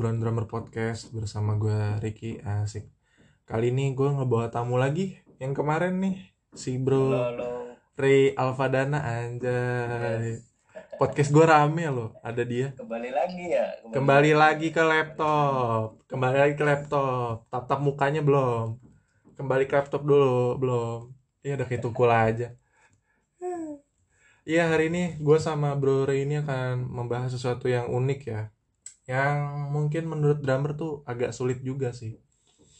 [0.00, 2.88] Obrolan Drummer Podcast bersama gue Ricky Asik.
[3.44, 6.16] Kali ini gue ngebawa tamu lagi yang kemarin nih
[6.56, 7.48] si Bro Halo, halo.
[8.00, 10.40] Ray Alfadana anjay.
[10.96, 12.72] Podcast gue rame loh, ada dia.
[12.80, 13.76] Kembali lagi ya.
[13.92, 17.44] Kembali lagi ke laptop, kembali lagi ke laptop.
[17.52, 18.80] Tap-tap mukanya belum.
[19.36, 21.12] Kembali ke laptop dulu, belum.
[21.44, 22.56] Iya udah kayak tukul aja.
[24.48, 28.48] Iya hari ini gue sama Bro Ray ini akan membahas sesuatu yang unik ya
[29.10, 29.34] Yang
[29.68, 32.14] mungkin menurut drummer tuh agak sulit juga sih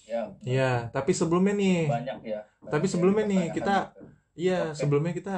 [0.07, 2.41] Ya, Iya tapi sebelumnya nih banyak ya.
[2.63, 3.95] Tapi Banyak sebelumnya nih, kita-.
[4.35, 4.79] Iya Oke.
[4.79, 5.35] sebelumnya kita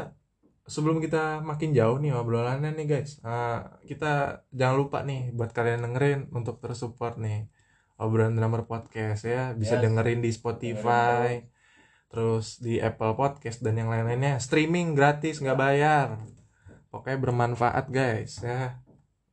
[0.63, 4.13] Sebelum kita makin jauh nih obrolannya nih guys eh, Kita
[4.49, 7.51] jangan lupa nih buat kalian dengerin untuk terus support nih
[7.99, 9.83] Obrolan Drummer Podcast ya Bisa Yes.
[9.83, 11.43] dengerin di Spotify
[12.09, 16.07] Terus di Apple Podcast dan yang lain-lainnya Streaming gratis nggak bayar
[16.89, 18.82] Pokoknya bermanfaat guys ya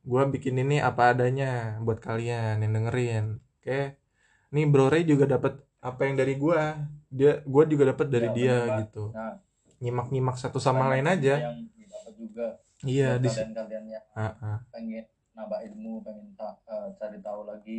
[0.00, 3.24] Gua bikin ini apa adanya buat kalian yang dengerin.
[3.60, 4.00] Oke?
[4.50, 6.76] Nih Bro Ray juga dapat apa yang dari gua.
[7.12, 9.04] Dia gua juga dapat dari Ya, dia bener, gitu.
[9.12, 9.34] Nah,
[9.80, 11.50] nyimak-nyimak satu sama lain aja.
[11.50, 12.46] Yang didapat juga.
[12.80, 14.00] iya di kalian-kalian ya.
[14.16, 14.58] Ah, ah.
[14.72, 15.04] pengen
[15.36, 17.78] nambah ilmu, pengen ta- eh, cari tahu lagi.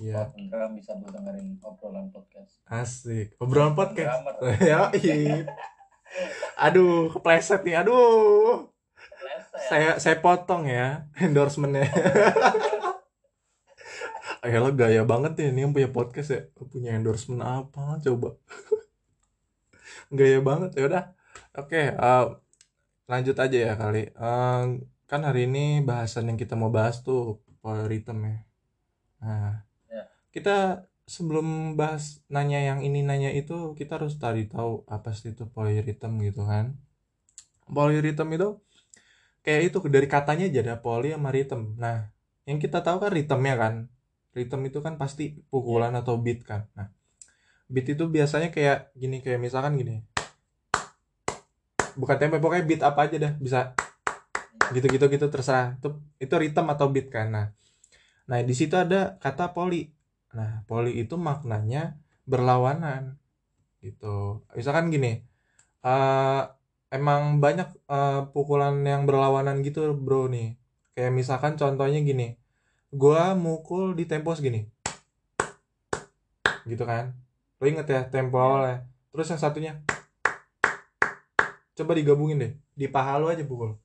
[0.00, 0.24] iya.
[0.48, 2.64] drum bisa dengerin obrolan podcast.
[2.64, 3.36] asik.
[3.36, 4.24] Obrolan podcast?
[4.60, 4.88] ya
[6.56, 7.80] aduh kepleset nih.
[7.80, 8.71] Aduh
[9.52, 9.60] ya.
[9.68, 11.88] saya saya potong ya endorsementnya.
[14.42, 16.40] Ya lo gaya banget ya ini yang punya podcast ya.
[16.58, 18.02] Punya endorsement apa?
[18.02, 18.34] Coba.
[20.18, 20.74] Gaya banget.
[20.74, 21.04] Ya udah.
[21.54, 22.24] Oke eh,
[23.06, 24.10] lanjut aja ya kali.
[24.10, 24.62] Eh,
[25.10, 28.36] kan hari ini bahasan yang kita mau bahas tuh polyrhythm ya
[29.22, 29.62] nah
[29.92, 30.08] Ya.
[30.34, 35.44] kita sebelum bahas nanya yang ini nanya itu kita harus tadi tahu apa sih itu
[35.46, 36.80] polyrhythm gitu kan.
[37.68, 38.48] Polyrhythm itu
[39.42, 41.74] kayak itu dari katanya aja ada poly sama rhythm.
[41.76, 42.08] Nah,
[42.46, 43.74] yang kita tahu kan rhythmnya kan.
[44.32, 46.70] Rhythm itu kan pasti pukulan atau beat kan.
[46.72, 46.88] Nah,
[47.68, 50.00] beat itu biasanya kayak gini kayak misalkan gini.
[51.98, 53.76] Bukan tempo pokoknya beat apa aja dah bisa
[54.72, 55.76] gitu-gitu gitu terserah.
[55.76, 57.28] Itu itu rhythm atau beat kan.
[57.28, 57.46] Nah,
[58.30, 59.92] nah di situ ada kata poly.
[60.32, 63.20] Nah, poly itu maknanya berlawanan
[63.84, 64.46] gitu.
[64.56, 65.26] Misalkan gini.
[65.82, 66.42] eh
[66.92, 70.60] emang banyak eh, pukulan yang berlawanan gitu bro nih.
[70.92, 72.36] Kayak misalkan contohnya gini.
[72.92, 74.68] Gua mukul di tempo segini.
[76.68, 77.16] Gitu kan?
[77.56, 78.84] Lo inget ya tempo awalnya?
[79.08, 79.72] Terus yang satunya.
[81.72, 82.52] Coba digabungin deh.
[82.76, 83.80] Di paha lo aja pukul.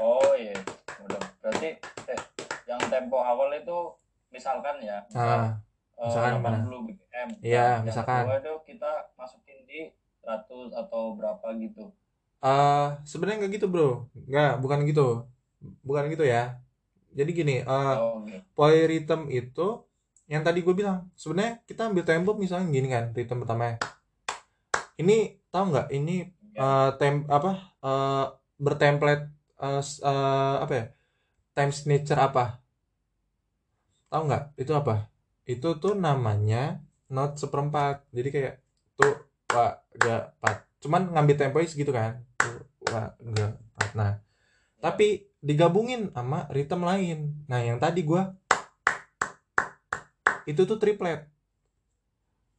[0.00, 0.56] Oh iya.
[1.04, 1.20] Udah.
[1.44, 1.76] Berarti
[2.08, 2.20] eh,
[2.64, 3.92] yang tempo awal itu
[4.32, 5.04] misalkan ya.
[5.12, 5.65] ah
[6.04, 6.58] misalkan gimana?
[6.60, 7.28] 80 BPM.
[7.40, 8.22] Iya, Yang misalkan.
[8.24, 9.80] kedua itu kita masukin di
[10.22, 11.84] 100 atau berapa gitu.
[12.44, 13.88] eh sebenarnya nggak gitu bro
[14.28, 15.24] nggak bukan gitu
[15.82, 16.60] bukan gitu ya
[17.16, 18.44] jadi gini eh oh, gitu.
[18.54, 19.66] polyrhythm itu
[20.28, 23.80] yang tadi gue bilang sebenarnya kita ambil tempo misalnya gini kan rhythm pertama
[25.00, 25.16] ini
[25.52, 26.16] tahu nggak ini
[26.56, 26.64] Ya.
[26.64, 27.50] eh, tem apa
[27.84, 28.24] eh,
[28.56, 29.24] bertemplate
[29.60, 30.84] eh, s- eh, apa ya
[31.56, 32.44] time signature apa
[34.10, 34.94] tahu nggak itu apa
[35.46, 38.02] itu tuh namanya not seperempat.
[38.10, 38.54] Jadi kayak
[38.98, 39.14] tuh
[39.54, 40.66] wa ga pat.
[40.82, 42.20] Cuman ngambil temponya segitu kan.
[42.36, 43.90] Tuh wa ga pat.
[43.94, 44.12] Nah
[44.82, 47.18] tapi digabungin sama rhythm lain.
[47.46, 48.34] Nah yang tadi gua
[50.46, 51.26] itu tuh triplet.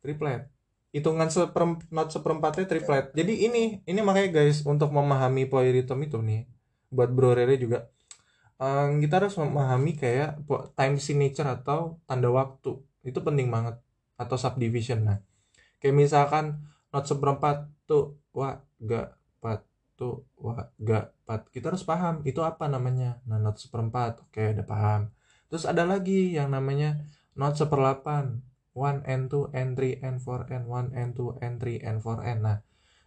[0.03, 0.47] Triplet.
[0.95, 3.11] Hitungan seperem, not seperempatnya triplet.
[3.11, 6.47] Jadi ini ini makanya guys untuk memahami polyrhythm itu nih
[6.87, 7.91] buat bro Rere juga
[8.61, 12.77] eh, kita harus memahami kayak po- time signature atau tanda waktu.
[13.05, 13.79] Itu penting banget.
[14.17, 15.19] Atau subdivision nah.
[15.81, 16.45] Kayak misalkan
[16.89, 19.61] not seperempat tuh wa ga pat
[19.99, 21.45] tuh wa ga pat.
[21.53, 23.21] Kita harus paham itu apa namanya.
[23.29, 25.01] Nah not seperempat oke udah paham.
[25.47, 26.97] Terus ada lagi yang namanya
[27.37, 28.41] not seperlapan.
[28.77, 32.21] 1 and 2 and 3 and 4 and 1 and 2 and 3 and 4
[32.21, 32.39] and.
[32.45, 32.57] Nah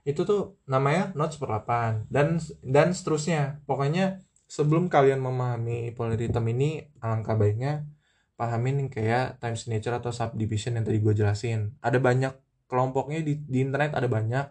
[0.03, 2.11] itu tuh namanya not seperlapan.
[2.11, 3.63] Dan dan seterusnya.
[3.71, 4.19] Pokoknya
[4.51, 7.87] sebelum kalian memahami polyrhythm ini alangkah baiknya
[8.35, 11.79] pahamin yang kayak time signature atau subdivision yang tadi gue jelasin.
[11.79, 12.35] Ada banyak
[12.67, 14.51] kelompoknya di, di internet ada banyak.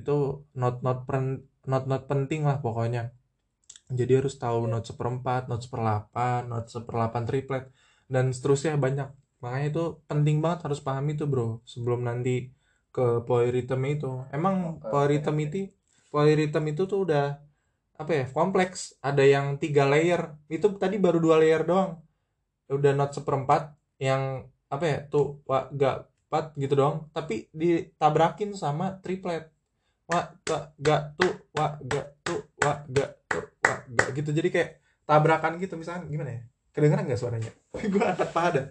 [0.00, 3.12] Itu not not pen, not not penting lah pokoknya.
[3.92, 7.68] Jadi harus tahu not seperempat not seperlapan not seperlapan triplet
[8.08, 9.12] dan seterusnya banyak.
[9.44, 12.54] Makanya itu penting banget harus pahami itu bro sebelum nanti
[12.94, 14.24] ke polyrhythm itu.
[14.32, 15.68] Emang polyrhythm itu
[16.08, 17.47] polyrhythm itu tuh udah
[17.98, 18.94] apa ya kompleks.
[19.02, 20.38] Ada yang tiga layer.
[20.46, 21.98] Itu tadi baru dua layer doang.
[22.70, 23.74] Udah not seperempat.
[23.98, 27.10] Yang apa ya tuh wa ga pat gitu doang.
[27.10, 29.50] Tapi ditabrakin sama triplet.
[30.06, 33.44] Wa ga ga tuh wa ga tuh wa ga tuh
[33.90, 34.30] Nggak gitu.
[34.30, 34.70] Jadi kayak
[35.02, 35.74] tabrakan gitu.
[35.74, 36.42] Misalkan gimana ya?
[36.70, 37.52] Kedengeran nggak suaranya?
[37.92, 38.66] Gue angkat paha dah.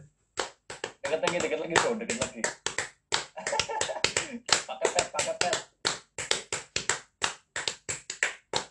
[1.04, 1.92] Deket lagi deket lagi bro.
[2.00, 2.42] Deket lagi.
[4.48, 5.57] Pakai pet pakai pet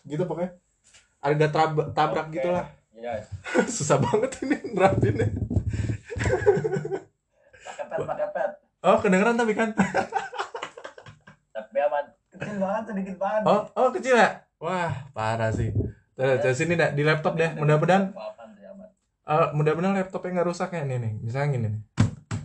[0.07, 0.55] gitu pokoknya.
[1.21, 2.39] Ada trab- tabrak Oke.
[2.39, 2.65] gitu lah
[2.97, 3.21] iya.
[3.75, 5.29] Susah banget ini nerapinnya
[7.61, 8.51] pakai pet pakai pet.
[8.81, 9.69] Oh kedengeran tapi kan?
[11.53, 12.05] Tapi aman.
[12.33, 13.41] Kecil banget sedikit banget.
[13.45, 14.29] Oh oh kecil ya?
[14.57, 15.73] Wah parah sih.
[16.17, 18.09] Tuh, dari sini dah di laptop deh mudah-mudahan.
[19.27, 21.13] eh, mudah-mudahan laptopnya nggak rusak ya nih nih.
[21.21, 21.81] Misalnya gini nih.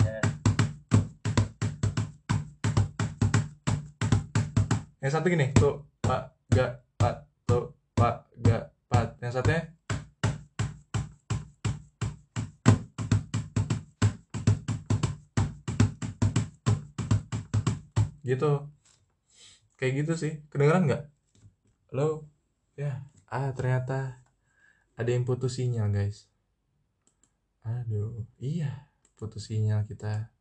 [0.02, 0.20] Ya
[5.02, 6.78] yang satu gini tuh pak gak
[9.22, 9.70] yang satunya?
[18.26, 18.52] Gitu.
[19.78, 20.32] Kayak gitu sih.
[20.50, 21.04] Kedengeran nggak?
[21.94, 22.26] Lo
[22.74, 23.06] ya.
[23.30, 24.18] Ah ternyata
[24.98, 26.26] ada yang putus sinyal guys.
[27.62, 28.90] Aduh iya.
[29.14, 30.34] Putus sinyal kita.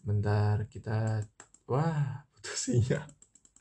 [0.00, 1.20] Bentar kita
[1.68, 3.04] wah putus sinyal.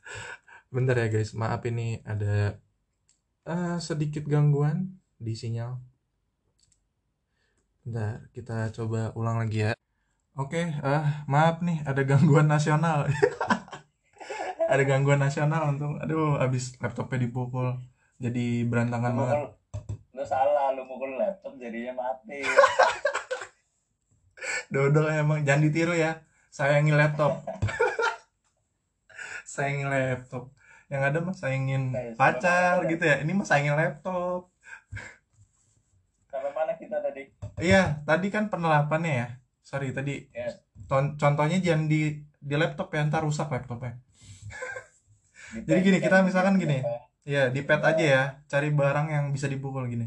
[0.76, 1.36] Bentar ya guys.
[1.36, 2.63] Maaf ini ada
[3.48, 5.80] eh, sedikit gangguan di sinyal
[7.84, 9.74] bentar kita coba ulang lagi ya
[10.40, 13.12] oke eh maaf nih ada gangguan nasional
[14.72, 17.76] ada gangguan nasional untung aduh abis laptopnya dipukul
[18.24, 19.40] jadi berantakan lu banget
[20.16, 22.40] lu salah lu mukul laptop jadinya mati
[24.74, 26.26] Dodol emang jangan ditiru ya.
[26.50, 27.46] Sayangi laptop.
[29.54, 30.50] sayangi laptop.
[30.94, 33.18] Yang ada mah sayangin Guys, pacar gitu ya.
[33.26, 34.54] Ini mah sayangin laptop.
[36.30, 39.28] sampai mana kita tadi Iya, tadi kan penerapannya ya.
[39.66, 40.30] Sorry tadi.
[40.30, 40.54] Ya.
[40.86, 43.98] Ton- contohnya jangan di di laptop ya, ntar rusak laptopnya.
[45.54, 46.78] Di Jadi pet, gini, kan, kita misalkan pet, gini.
[47.26, 48.24] Iya, di pad aja ya.
[48.46, 50.06] Cari barang yang bisa dipukul gini.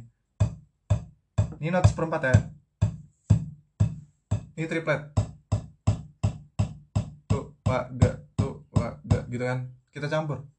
[1.59, 2.37] Ini not seperempat ya.
[4.55, 5.03] Ini triplet.
[7.27, 9.59] Tuh, pak, gak, tuh, pak, gak, gitu kan.
[9.91, 10.56] Kita campur.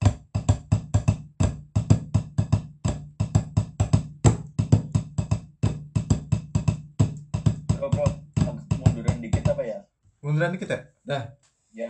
[10.27, 10.79] Munduran dikit ya?
[11.07, 11.23] Dah.
[11.71, 11.87] ya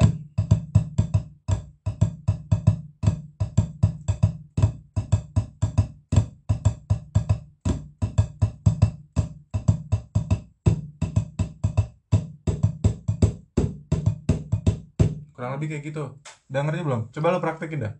[15.33, 16.03] Kurang lebih kayak gitu.
[16.49, 17.01] Udah ngerti belum?
[17.09, 17.93] Coba lo praktekin dah.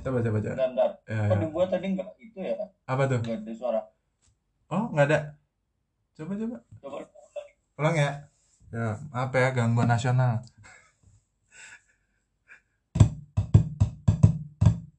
[0.00, 0.54] Coba, coba, coba.
[0.54, 1.36] bentar bentar Ya, ya.
[1.36, 2.54] di gua tadi nggak itu ya
[2.86, 3.18] Apa tuh?
[3.22, 3.80] nggak ada suara
[4.70, 5.18] Oh, nggak ada.
[6.14, 6.56] Coba, coba.
[6.80, 6.96] coba
[7.76, 8.10] Ulang ya.
[8.76, 10.44] Ya, apa ya gangguan nasional.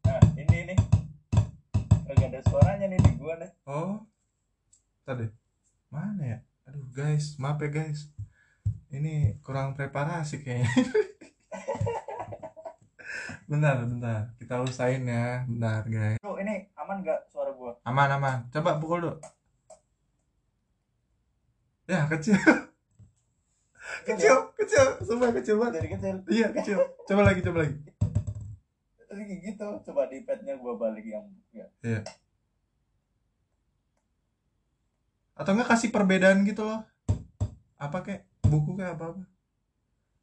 [0.02, 0.76] nah ini ini
[2.10, 4.02] nggak ada suaranya nih di gua nih Oh.
[5.06, 5.30] Tadi.
[5.94, 6.38] Mana ya?
[6.66, 8.10] Aduh, guys, maaf ya, guys.
[8.90, 10.74] Ini kurang preparasi kayaknya.
[13.54, 14.34] bentar, bentar.
[14.42, 15.46] Kita usahain ya.
[15.46, 16.18] Bentar, guys.
[16.18, 18.50] bro ini aman nggak suara gua Aman, aman.
[18.50, 19.22] Coba pukul dulu.
[21.86, 22.42] Ya, kecil.
[24.08, 24.86] kecil, kecil.
[25.02, 25.74] Sumpah kecil banget.
[25.78, 26.78] dari kecil Iya, kecil.
[27.04, 27.76] Coba lagi, coba lagi.
[29.08, 32.02] Kayak gitu coba di padnya gua balik yang ya Iya.
[35.34, 36.86] Atau enggak kasih perbedaan gitu loh.
[37.76, 39.24] Apa kayak buku kayak apa apa?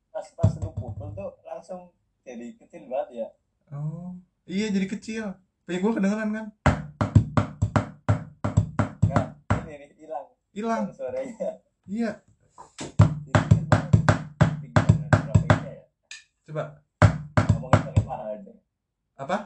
[0.08, 1.90] pas pas lu pukul tuh langsung
[2.22, 3.28] jadi kecil banget ya
[3.68, 4.14] Oh,
[4.46, 5.34] iya jadi kecil.
[5.60, 6.46] Punya gue kedengeran kan?
[9.02, 9.26] nggak
[9.66, 10.82] ini hilang Hilang.
[10.94, 12.10] suaranya Iya.
[16.54, 16.70] Coba.
[17.50, 18.52] ngomongin pakai paha aja
[19.18, 19.36] Apa?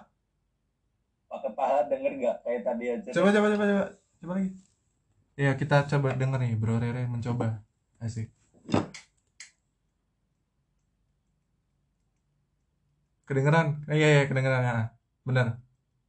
[1.25, 3.85] pakai paha denger nggak kayak tadi aja Coba coba coba coba.
[4.19, 4.51] Coba lagi.
[5.33, 7.65] Ya, kita coba denger nih, Bro Rere mencoba.
[7.97, 8.29] Asik.
[13.25, 13.85] Kedengeran?
[13.87, 14.75] Eh, iya iya kedengeran ya.
[15.23, 15.47] Benar.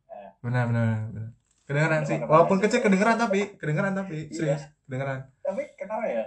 [0.10, 0.30] Eh.
[0.42, 1.30] Benar benar benar.
[1.64, 2.18] Kedengeran sih.
[2.20, 4.36] Walaupun kecil kedengeran tapi kedengeran tapi Iya.
[4.36, 5.32] serius kedengeran.
[5.40, 6.24] tapi kenapa ya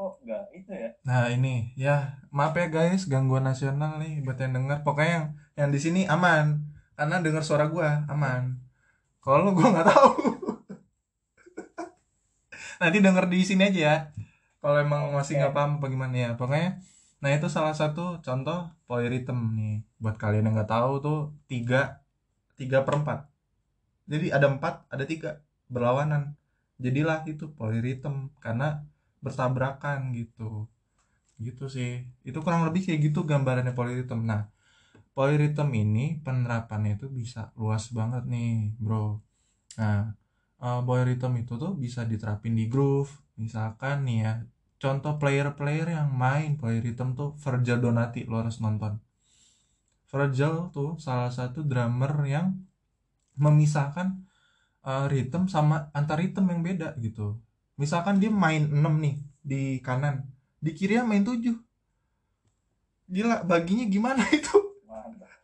[0.00, 4.56] kok nggak itu ya Nah ini ya maaf ya guys gangguan nasional nih buat yang
[4.56, 5.26] denger pokoknya yang
[5.60, 6.64] yang di sini aman
[6.96, 8.60] karena denger suara gua aman.
[9.24, 10.12] Kalau gua nggak tahu.
[12.80, 13.96] Nanti denger di sini aja ya.
[14.60, 16.80] Kalau emang masih nggak paham apa gimana ya pokoknya.
[17.24, 22.04] Nah itu salah satu contoh polyrhythm nih buat kalian yang nggak tahu tuh tiga
[22.60, 23.28] tiga per empat.
[24.04, 25.40] Jadi ada empat ada tiga
[25.72, 26.36] berlawanan.
[26.76, 28.84] Jadilah itu polyrhythm karena
[29.24, 30.68] bertabrakan gitu.
[31.40, 32.04] Gitu sih.
[32.26, 34.48] Itu kurang lebih kayak gitu gambarannya polyrhythm nah
[35.14, 39.20] polyrhythm ini penerapannya itu bisa luas banget nih bro.
[39.78, 40.16] Nah
[40.60, 43.10] uh, boy rhythm itu tuh bisa diterapin di groove.
[43.40, 44.32] Misalkan nih ya
[44.80, 49.00] contoh player-player yang main boy rhythm tuh Virgil Donati lo harus nonton.
[50.10, 52.58] Virgil tuh salah satu drummer yang
[53.38, 54.20] memisahkan
[54.84, 57.38] uh, rhythm sama antar rhythm yang beda gitu
[57.80, 60.28] misalkan dia main 6 nih di kanan
[60.60, 61.40] di kiri main 7
[63.10, 64.56] gila baginya gimana itu?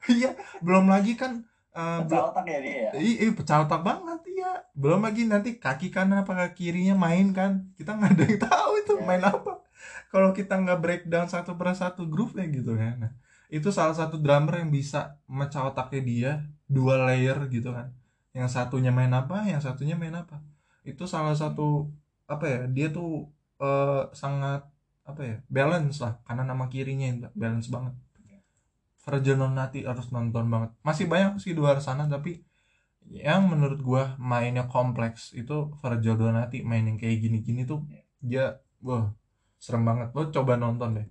[0.07, 1.43] Iya belum lagi kan
[1.75, 2.91] uh, pecah otak ya dia ya?
[2.95, 4.53] Iya pecah otak banget iya.
[4.79, 7.75] Belum lagi nanti kaki kanan apa kaki kirinya main kan.
[7.75, 9.07] Kita nggak ada yang tahu itu yeah.
[9.11, 9.53] main apa.
[10.15, 12.95] Kalau kita nggak breakdown satu persatu groove nya gitu kan.
[13.03, 13.13] Nah,
[13.51, 16.33] itu salah satu drummer yang bisa mecah otaknya dia
[16.71, 17.91] dua layer gitu kan.
[18.31, 20.39] Yang satunya main apa yang satunya main apa.
[20.87, 21.91] Itu salah satu
[22.27, 23.31] apa ya dia tuh
[23.63, 24.67] uh, sangat
[25.07, 27.95] apa ya balance lah karena nama kirinya balance banget.
[29.07, 30.75] Virgil Nonati harus nonton banget.
[30.83, 32.43] Masih banyak sih di luar sana tapi
[33.07, 37.87] yang menurut gua mainnya kompleks itu Virgil Donati main yang kayak gini-gini tuh
[38.19, 39.15] dia wah
[39.63, 40.11] serem banget.
[40.11, 41.07] Lo coba nonton deh.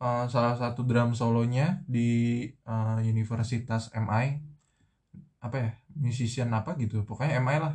[0.00, 4.40] Uh, salah satu drum solonya di uh, Universitas MI
[5.40, 7.74] apa ya musician apa gitu pokoknya MI lah.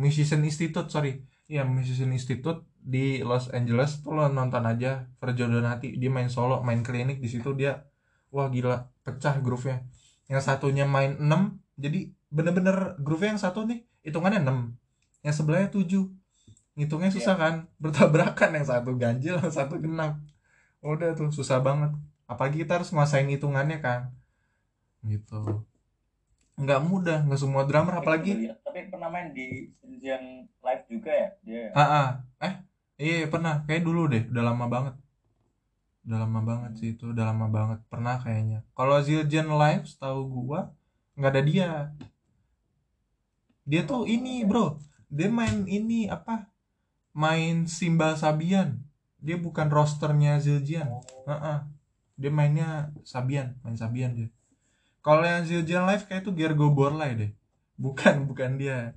[0.00, 5.96] Musician institute sorry ya musician institute di Los Angeles tuh lo nonton aja Virgil Donati
[5.96, 7.84] dia main solo main klinik di situ dia
[8.32, 9.84] wah gila pecah groove-nya.
[10.28, 15.84] Yang satunya main 6 jadi bener-bener groove yang satu nih hitungannya 6 yang sebelahnya 7
[16.74, 17.42] ngitungnya susah yeah.
[17.42, 20.20] kan bertabrakan yang satu ganjil yang satu genap.
[20.84, 21.96] Udah tuh susah banget.
[22.28, 24.12] Apalagi kita harus nguasain hitungannya kan.
[25.04, 25.64] Gitu
[26.54, 31.62] nggak mudah nggak semua drummer apalagi tapi pernah main di yang live juga ya dia
[31.74, 32.08] ah, ah.
[32.44, 32.54] eh
[32.98, 33.62] iya pernah.
[33.66, 34.94] Kayak dulu deh udah lama banget.
[36.04, 37.80] Udah lama banget sih itu udah lama banget.
[37.88, 38.60] Pernah kayaknya.
[38.76, 40.70] Kalau Zildjian live setahu gua
[41.18, 41.68] nggak ada dia.
[43.64, 44.78] Dia tuh ini bro.
[45.08, 46.50] Dia main ini apa?
[47.14, 48.82] Main Simba Sabian.
[49.24, 50.90] Dia bukan rosternya Zildjian.
[50.90, 51.02] Oh.
[51.24, 51.58] uh -uh.
[52.14, 54.30] dia mainnya Sabian main Sabian dia
[55.04, 57.30] kalau yang Zildjian live kayak itu Gergo Borlai deh.
[57.76, 58.96] Bukan bukan dia.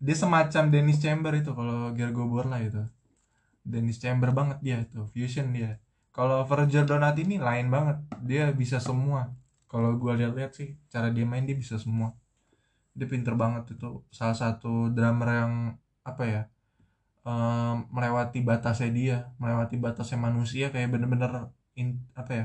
[0.00, 2.80] Dia semacam Dennis Chamber itu kalau Gergo Borlai itu.
[3.60, 5.76] Dennis Chamber banget dia itu fusion dia.
[6.08, 8.00] Kalau Virgil Donati ini lain banget.
[8.24, 9.28] Dia bisa semua.
[9.68, 12.16] Kalau gue lihat-lihat sih cara dia main dia bisa semua.
[12.96, 14.00] Dia pinter banget itu.
[14.08, 15.52] Salah satu drummer yang
[16.02, 16.42] apa ya
[17.28, 22.44] um, melewati batasnya dia melewati batasnya manusia kayak bener-bener in, apa ya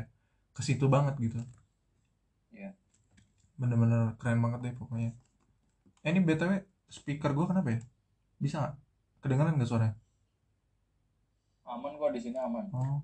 [0.53, 1.39] ke situ banget gitu.
[3.57, 5.11] Bener-bener keren banget deh pokoknya.
[6.05, 7.79] Eh, ini btw speaker gue kenapa ya?
[8.37, 8.75] Bisa nggak?
[9.25, 9.95] Kedengeran nggak suaranya?
[11.67, 12.65] Aman kok di sini aman.
[12.71, 13.01] Oh.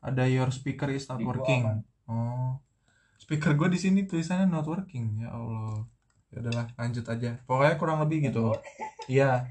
[0.00, 1.82] Ada your speaker is not working.
[2.08, 2.56] oh.
[3.18, 5.26] Speaker gue di sini tulisannya not working.
[5.26, 5.84] Ya allah.
[6.30, 7.42] Ya udahlah lanjut aja.
[7.44, 8.54] Pokoknya kurang lebih gitu.
[9.06, 9.46] Iya.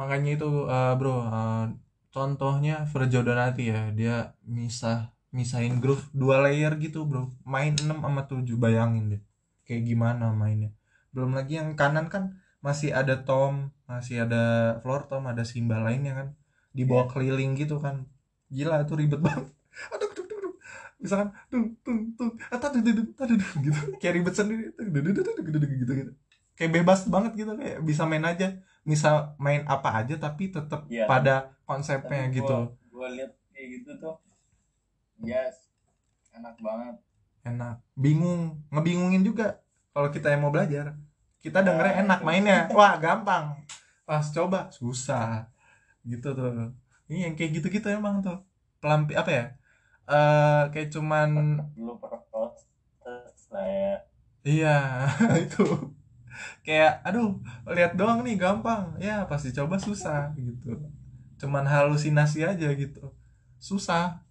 [0.00, 1.68] Makanya itu uh, bro uh,
[2.08, 3.92] contohnya Virgil Donati ya.
[3.92, 7.36] Dia misah misahin groove dua layer gitu bro.
[7.44, 9.22] Main 6 sama 7 bayangin deh
[9.68, 10.72] kayak gimana mainnya
[11.12, 16.16] belum lagi yang kanan kan masih ada tom masih ada floor tom ada simbal lainnya
[16.16, 16.28] kan
[16.72, 17.10] dibawa yeah.
[17.12, 18.08] keliling gitu kan
[18.48, 19.52] gila itu ribet banget
[19.94, 20.54] aduh aduh aduh
[20.98, 24.72] misalkan tung tung tung atau aduh aduh aduh gitu kayak ribet sendiri
[25.78, 26.12] gitu gitu
[26.58, 31.06] kayak bebas banget gitu kayak bisa main aja bisa main apa aja tapi tetap ya,
[31.06, 32.56] pada konsepnya tapi gitu
[32.90, 34.16] gua, lihat kayak gitu tuh
[35.22, 35.70] yes
[36.34, 36.96] enak banget
[37.44, 37.82] enak.
[37.94, 38.62] Bingung.
[38.70, 39.62] Ngebingungin juga
[39.94, 40.94] kalau kita yang mau belajar.
[41.38, 42.58] Kita dengernya nah, enak mainnya.
[42.78, 43.58] Wah gampang.
[44.06, 45.50] Pas coba susah.
[46.06, 46.74] Gitu tuh.
[47.08, 48.42] Ini yang kayak gitu-gitu emang tuh.
[48.78, 49.44] Pelampi apa ya?
[50.08, 51.98] Uh, kayak cuman lu
[53.48, 54.04] saya.
[54.44, 55.08] Iya
[55.44, 55.64] itu.
[56.62, 58.94] Kayak aduh lihat doang nih gampang.
[59.00, 60.78] Ya pasti coba susah gitu.
[61.40, 63.10] Cuman halusinasi aja gitu.
[63.58, 64.22] Susah.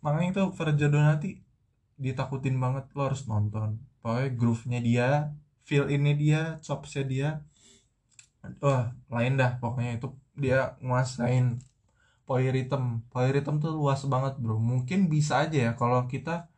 [0.00, 1.43] Makanya itu Verja Donati
[1.98, 3.78] ditakutin banget lo harus nonton.
[4.02, 5.08] Pokoknya groove-nya dia
[5.64, 7.28] feel ini dia chopsnya dia
[8.60, 9.98] wah lain dah pokoknya.
[9.98, 11.62] Itu dia nguasain
[12.24, 14.58] polyrhythm polyrhythm tuh luas banget bro.
[14.58, 16.50] Mungkin bisa aja ya kalau kita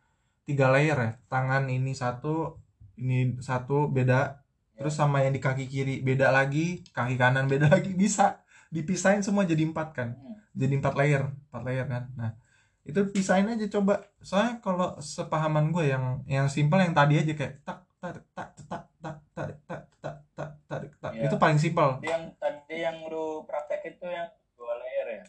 [0.43, 1.11] tiga layer ya.
[1.31, 2.59] Tangan ini satu
[2.99, 4.43] ini satu beda.
[4.77, 6.85] Terus sama yang di kaki kiri beda lagi.
[6.93, 7.93] Kaki kanan beda lagi.
[7.93, 8.41] Bisa
[8.73, 10.09] dipisahin semua jadi empat kan.
[10.17, 10.35] Hmm.
[10.57, 12.03] jadi empat layer empat layer kan.
[12.17, 12.31] Nah
[12.87, 17.53] itu pisahin aja coba soalnya kalau sepahaman gue yang yang simpel yang tadi aja kayak
[17.61, 22.23] tak tak tak tak tak tak tak tak tak tak tak itu paling simpel yang
[22.35, 24.27] tadi yang lu praktek itu yang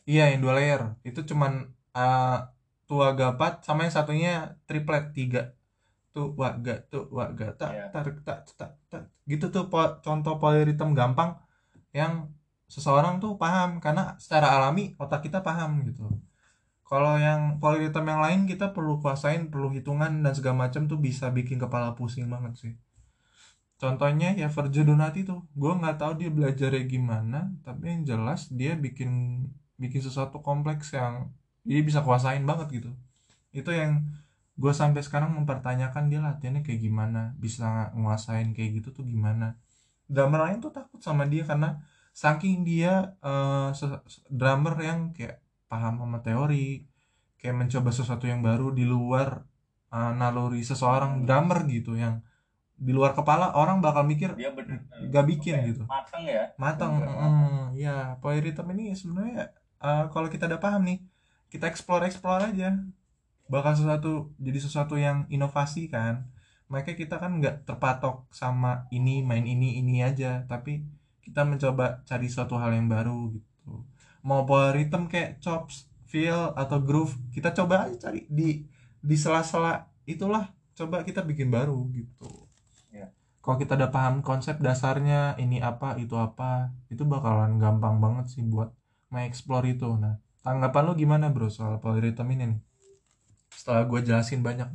[0.06, 1.52] iya yang dua layer itu cuman
[1.92, 2.38] uh,
[2.84, 4.32] tua gapat sama yang satunya
[4.64, 5.42] triplet tiga
[6.08, 7.84] tuh wa ga tuh wa ga tak Iya.
[7.90, 11.36] tarik tak tak tak gitu tuh po- contoh polyrhythm gampang
[11.92, 12.32] yang
[12.66, 16.04] seseorang tuh paham karena secara alami otak kita paham gitu
[16.90, 21.26] kalau yang polyrhythm yang lain kita perlu kuasain perlu hitungan dan segala macam tuh bisa
[21.38, 22.72] bikin kepala pusing banget sih.
[23.78, 28.74] Contohnya ya Virgil Donati tuh gue nggak tahu dia belajarnya gimana tapi yang jelas dia
[28.74, 29.10] bikin
[29.78, 31.30] bikin sesuatu kompleks yang
[31.62, 32.90] dia bisa kuasain banget gitu.
[33.54, 33.92] Itu yang
[34.58, 39.54] gue sampai sekarang mempertanyakan dia latihannya kayak gimana bisa nguasain kayak gitu tuh gimana.
[40.10, 41.78] Drummer lain tuh takut sama dia karena
[42.14, 43.14] saking dia
[43.78, 45.38] se- drummer yang kayak
[45.68, 46.88] paham sama teori
[47.38, 49.44] kayak mencoba sesuatu yang baru di luar
[49.92, 52.24] eh, naluri seseorang drummer gitu yang
[52.78, 54.86] di luar kepala orang bakal mikir dia bener.
[55.10, 55.82] Gak bikin ya, gitu.
[55.84, 56.44] mateng ya?
[56.54, 57.10] Matang Bener.
[57.10, 59.50] mm, ya polyrhythm ini sebenarnya
[59.82, 60.98] eh, kalau kita udah paham nih
[61.52, 62.78] kita explore explore aja.
[63.48, 66.28] Bakal sesuatu jadi sesuatu yang inovasi kan.
[66.68, 70.44] Makanya kita kan nggak terpatok sama ini main ini ini aja.
[70.44, 70.84] Tapi
[71.24, 73.48] kita mencoba cari suatu hal yang baru gitu
[74.28, 78.64] mau polyrhythm kayak chops feel atau groove kita coba aja cari di
[79.00, 80.52] di sela-sela itulah.
[80.78, 82.30] Coba kita bikin baru gitu.
[82.94, 83.10] Ya.
[83.42, 88.42] kalau kita udah paham konsep dasarnya ini apa itu apa itu bakalan gampang banget sih
[88.44, 88.70] buat
[89.12, 89.88] mengeksplor itu.
[89.96, 92.60] Nah tanggapan lu gimana bro soal polyrhythm ini nih?
[93.52, 94.68] Setelah gue jelasin banyak.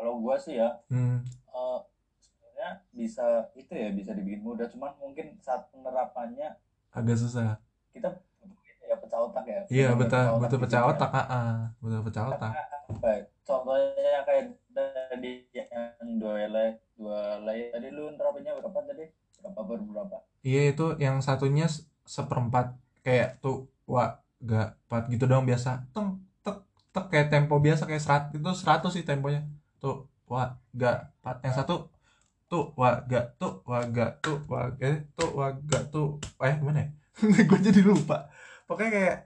[0.00, 1.20] Kalau gua sih ya hmm,
[1.52, 1.80] eh,
[2.60, 3.26] sebenarnya bisa
[3.56, 4.68] itu ya bisa dibikin mudah.
[4.68, 6.60] Cuman mungkin saat penerapannya
[6.92, 7.56] agak susah.
[7.96, 8.20] kita
[8.84, 9.60] ya pecah otak ya.
[9.72, 10.90] Iya betul betul pecah ya.
[10.92, 11.52] otak ah, ah.
[11.80, 12.52] betul pecah otak.
[12.52, 13.16] ya,
[13.48, 14.44] contohnya kayak
[14.76, 16.68] tadi yang dua lay
[17.00, 19.04] dua lay tadi lu nerapinnya berapa tadi?
[19.40, 20.16] Berapa per berapa?
[20.44, 22.76] Iya itu yang satunya se- seperempat.
[23.00, 25.88] Kayak tuh wah gak empat gitu doang biasa.
[25.96, 26.60] Teng tek
[26.92, 29.40] tek kayak tempo biasa kayak serat itu seratus sih temponya.
[29.80, 31.36] Tuh wah gak empat.
[31.46, 31.74] Yang satu
[32.50, 36.82] tuh wah gak tuh wah gak tuh wah eh tuh wah gak tuh eh mana
[36.82, 36.88] ya?
[37.48, 38.26] Gue jadi lupa.
[38.66, 39.16] Pokoknya kayak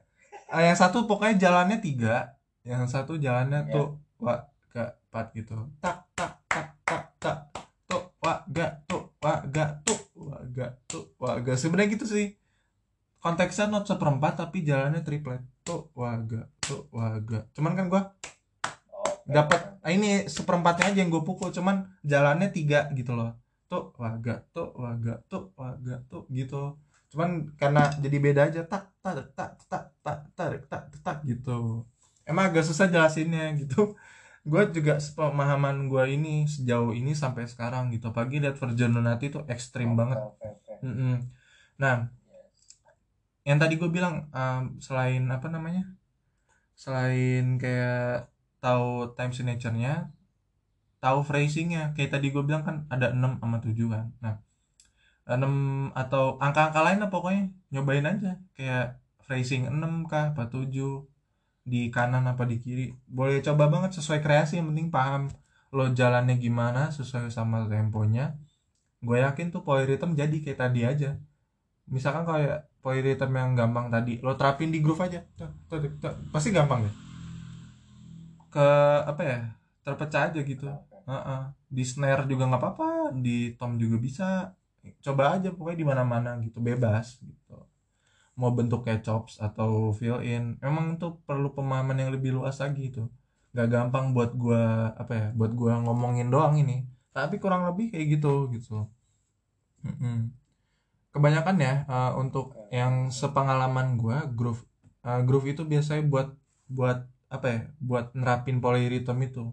[0.52, 2.36] ah, yang satu pokoknya jalannya tiga
[2.68, 3.72] yang satu jalannya Ya.
[3.72, 4.44] tuh wah
[4.76, 5.56] gak empat gitu.
[5.80, 7.38] Tak tak tak tak tak.
[7.88, 11.56] Tuh wah gak tuh wah gak tuh wah gak tuh wah gak.
[11.56, 12.36] Sebenarnya gitu sih.
[13.24, 17.48] Konteksnya not seperempat tapi jalannya triplet tuh wah gak tuh wah gak.
[17.56, 18.04] Cuman kan gua oh,
[19.26, 23.36] dapat ah, ini seperempatnya aja yang gue pukul cuman jalannya tiga gitu loh.
[23.70, 26.76] Tuh waga tuh waga tuh waga tuh gitu.
[27.12, 31.84] Cuman karena jadi beda aja tak tak tak tak tak tarik tak tak gitu.
[32.28, 33.96] Emang agak susah jelasinnya gitu.
[34.44, 38.12] Gue juga pemahaman gue ini sejauh ini sampai sekarang gitu.
[38.12, 40.18] Pagi lihat Virgin Donati tuh ekstrim Oke, banget.
[40.20, 40.72] oke oke.
[40.84, 41.14] Mm-mm.
[41.74, 42.06] nah
[43.44, 45.84] yang tadi gue bilang um, selain apa namanya
[46.74, 48.28] selain kayak
[48.64, 50.08] tahu time signature-nya
[51.04, 51.92] tahu phrasing-nya.
[51.92, 54.08] Kayak tadi gue bilang kan ada 6 sama 7 kan.
[54.24, 54.40] Nah
[55.28, 57.52] 6 atau angka-angka lain lah pokoknya.
[57.68, 58.40] Nyobain aja.
[58.56, 60.64] Kayak phrasing 6 kah apa 7
[61.64, 62.96] di kanan apa di kiri.
[63.04, 65.28] Boleh coba banget sesuai kreasi yang penting paham
[65.74, 68.40] lo jalannya gimana sesuai sama temponya.
[69.04, 71.20] Gue yakin tuh polyrhythm jadi kayak tadi aja.
[71.84, 75.20] Misalkan kayak polyrhythm yang gampang tadi lo terapin di groove aja.
[76.32, 77.13] Pasti gampang deh
[78.54, 78.68] ke
[79.10, 79.38] apa ya
[79.84, 80.66] terpecah aja gitu.
[80.70, 80.96] Oke.
[81.10, 81.42] Heeh.
[81.76, 82.88] di snare juga nggak apa-apa
[83.24, 84.28] di tom juga bisa.
[85.04, 87.56] Coba aja pokoknya di mana-mana gitu bebas gitu.
[88.40, 92.82] Mau bentuk kayak chops atau fill in emang itu perlu pemahaman yang lebih luas lagi
[92.90, 93.02] itu.
[93.52, 94.62] Nggak gampang buat gua
[95.02, 96.76] apa ya buat gua ngomongin doang ini.
[97.16, 98.86] Tapi kurang lebih kayak gitu gitu.
[99.84, 100.32] Mm-mm.
[101.14, 104.62] kebanyakan ya eh, untuk yang sepengalaman gua groove
[105.06, 106.28] eh, groove itu biasanya buat
[106.66, 106.98] buat
[107.34, 109.44] apa ya buat nerapin polyrhythm itu.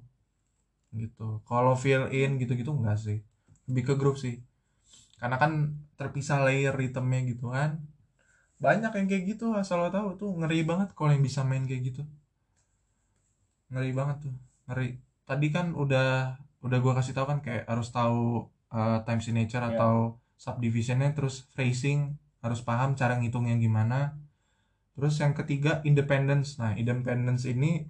[0.93, 1.27] Gitu.
[1.49, 3.17] Kalau fill in gitu-gitu enggak sih.
[3.67, 4.35] Lebih ke groove sih.
[5.19, 5.51] Karena kan
[5.99, 7.81] terpisah layer ritmenya gitu kan.
[8.61, 10.31] Banyak yang kayak gitu asal lo tahu tuh.
[10.39, 12.01] Ngeri banget kalau yang bisa main kayak gitu.
[13.71, 14.35] Ngeri banget tuh.
[14.69, 14.89] Ngeri.
[15.25, 19.73] Tadi kan udah udah gua kasih tahu kan kayak harus tahu uh, time signature Iya.
[19.77, 19.95] atau
[20.37, 24.17] subdivisionnya terus phrasing harus paham cara ngitungnya gimana
[25.01, 26.61] terus yang ketiga independence.
[26.61, 27.89] Nah independence ini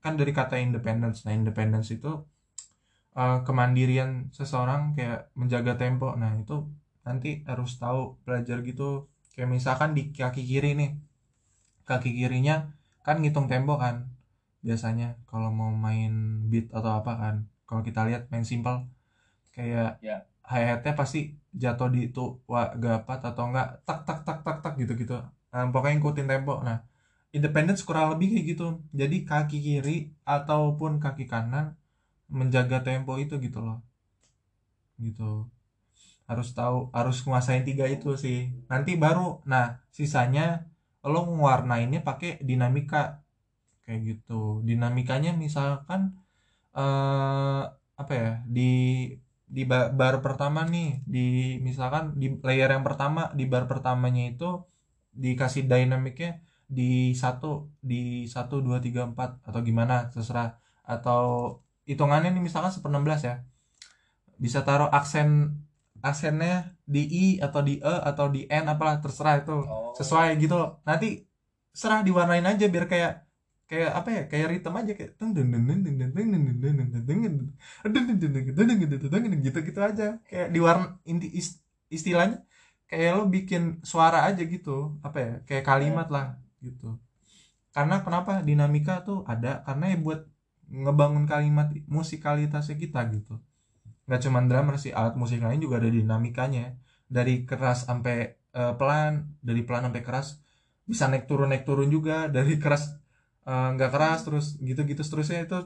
[0.00, 1.28] kan dari kata independence.
[1.28, 2.08] Nah independence itu
[3.20, 6.16] uh, kemandirian seseorang kayak menjaga tempo.
[6.16, 6.64] Nah itu
[7.06, 9.08] nanti harus tahu belajar gitu.
[9.36, 10.90] Kayak misalkan di kaki kiri nih.
[11.88, 12.56] Kaki kirinya
[13.06, 13.96] kan ngitung tempo kan
[14.66, 16.12] biasanya kalau mau main
[16.50, 17.36] beat atau apa kan.
[17.68, 18.76] Kalau kita lihat main simple
[19.56, 20.16] kayak Ya.
[20.50, 21.20] hi hatnya pasti
[21.62, 25.16] jatuh di itu wah gapat atau enggak tak tak tak tak tak gitu gitu
[25.58, 26.54] nah, pokoknya ikutin tempo.
[26.68, 26.78] Nah
[27.36, 28.64] independence kurang lebih kayak gitu.
[29.00, 29.96] Jadi kaki kiri
[30.36, 31.66] ataupun kaki kanan
[32.38, 33.78] menjaga tempo itu gitu loh.
[34.98, 35.48] Gitu.
[36.28, 38.38] Harus tahu harus nguasain tiga itu sih.
[38.70, 39.64] Nanti baru nah
[39.96, 40.42] sisanya
[41.12, 42.98] lo ngewarnainnya pakai dinamika.
[43.84, 44.34] Kayak gitu.
[44.68, 46.02] Dinamikanya misalkan
[46.78, 47.62] eh
[48.02, 48.62] apa ya di
[49.56, 51.24] di ba- bar pertama nih di
[51.68, 54.48] misalkan di layer yang pertama di bar pertamanya itu
[55.14, 61.56] dikasih dinamiknya di satu di satu dua tiga empat atau gimana terserah atau
[61.88, 63.34] hitungannya nih misalkan seper 16 ya
[64.36, 65.56] bisa taruh aksen
[66.04, 69.90] aksennya di i atau di e atau di n apalah terserah itu Oh.
[69.96, 71.26] sesuai gitu loh nanti
[71.74, 73.12] serah diwarnain aja biar kayak
[73.68, 76.44] kayak apa ya kayak ritme aja kayak teng deng deng deng deng deng deng deng
[76.46, 77.20] deng deng deng deng deng
[77.84, 81.60] deng deng deng deng deng deng gitu gitu aja kayak diwarna inti is-
[81.92, 82.47] istilahnya
[82.90, 84.70] kayak lo bikin suara aja gitu
[85.06, 86.26] apa ya kayak kalimat lah
[86.66, 86.98] gitu.
[87.74, 88.32] Karena kenapa?
[88.48, 90.20] Dinamika tuh ada karena ya buat
[90.68, 93.34] ngebangun kalimat musikalitasnya kita gitu.
[94.08, 96.64] Nggak cuman drummer sih alat musik lain juga ada dinamikanya.
[97.16, 98.16] Dari keras sampai
[98.58, 99.12] eh, pelan
[99.48, 100.28] dari pelan sampai keras
[100.90, 102.28] bisa naik turun naik turun juga.
[102.36, 102.82] Dari keras
[103.48, 105.58] eh, nggak keras terus gitu gitu seterusnya itu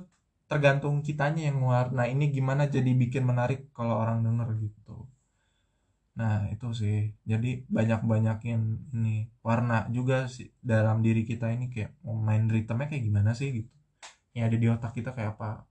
[0.51, 5.09] tergantung kitanya yang warna ini gimana jadi bikin menarik kalau orang denger gitu
[6.13, 6.97] nah itu sih.
[7.25, 8.61] Jadi banyak banyakin
[8.93, 13.49] ini warna juga sih dalam diri kita ini kayak mau main ritmenya kayak gimana sih
[13.65, 13.73] gitu.
[14.37, 15.65] Yang ada di otak kita kayak apa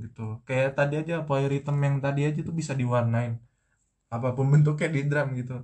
[0.00, 0.40] gitu.
[0.48, 3.36] Kayak tadi aja rhythm yang tadi aja tuh bisa diwarnain.
[4.08, 5.56] Apa pun bentuknya di drum gitu.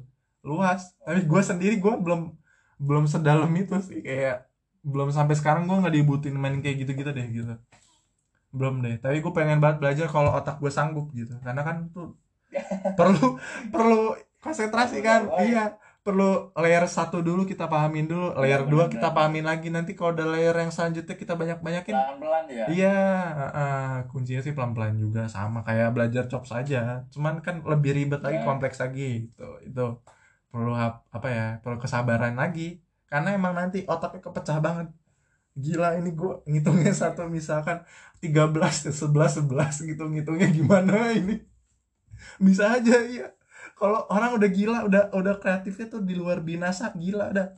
[0.44, 0.92] Luas.
[1.04, 2.32] Tapi gue sendiri gue belum
[2.80, 4.00] belum sedalam itu sih.
[4.04, 4.48] Kayak
[4.84, 7.54] belum sampai sekarang gue nggak dibutuhin main kayak gitu gitu deh gitu.
[8.52, 8.96] Belum deh.
[9.00, 11.36] Tapi gue pengen banget belajar kalau otak gue sanggup gitu.
[11.40, 12.16] Karena kan tuh
[12.98, 13.36] perlu
[13.68, 19.44] perlu konsentrasi kan iya perlu layer satu dulu kita pahamin dulu layer dua kita pahamin
[19.44, 22.96] lagi nanti kalau ada layer yang selanjutnya kita banyak banyakin pelan-pelan ya Iya,
[23.40, 23.92] heeh.
[24.08, 27.04] kuncinya sih pelan-pelan juga sama kayak belajar chop saja.
[27.12, 28.46] Cuman kan lebih ribet lagi, Ya.
[28.48, 29.48] kompleks lagi gitu.
[29.60, 30.00] Itu
[30.48, 31.46] perlu apa ya?
[31.60, 32.80] Perlu kesabaran lagi.
[33.04, 34.88] Karena emang nanti otaknya kepecah banget.
[35.58, 37.84] Gila ini gue ngitungnya satu misalkan
[38.24, 41.36] 13 11 11 gitu ngitungnya gimana ini?
[42.46, 43.26] Bisa aja ya.
[43.78, 47.48] Kalau orang udah gila, udah udah kreatifnya tuh di luar binasa, gila dah.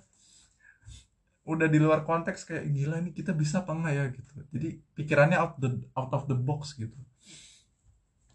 [1.53, 4.05] Udah di luar konteks kayak gila nih kita bisa apa enggak ya?
[4.17, 4.33] gitu.
[4.55, 5.69] Jadi pikirannya out the
[5.99, 6.97] out of the box gitu.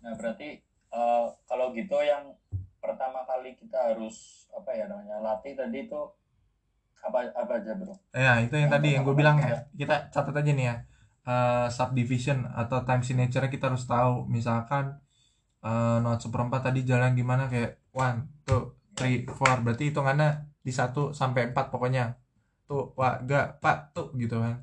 [0.04, 0.50] Nah berarti
[1.00, 2.26] eh, kalau gitu yang
[2.84, 4.16] pertama kali kita harus
[4.58, 6.02] apa ya namanya latih tadi itu
[7.08, 7.94] apa apa aja bro?
[8.16, 9.60] Ya itu yang Yang tadi yang gue bilang kali ya.
[9.80, 10.76] kita catat aja nih ya.
[11.26, 14.26] Eh, subdivision atau time signature kita harus tahu.
[14.30, 14.86] Misalkan
[15.66, 17.50] eh not seperempat tadi jalan gimana?
[17.52, 19.56] Kayak one two three four.
[19.66, 20.30] Berarti hitungannya
[20.66, 22.16] di satu sampai empat pokoknya.
[22.70, 24.62] Tuh wah gak pak tuh gitu kan.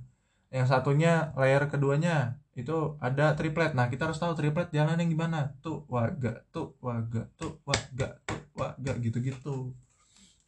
[0.54, 3.72] Yang satunya layer keduanya itu ada triplet.
[3.78, 5.58] Nah kita harus tahu triplet jalannya gimana.
[5.64, 9.74] Tuh waga tuh waga tuh waga tuh waga gitu gitu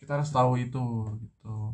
[0.04, 0.84] kita harus tahu itu
[1.16, 1.72] gitu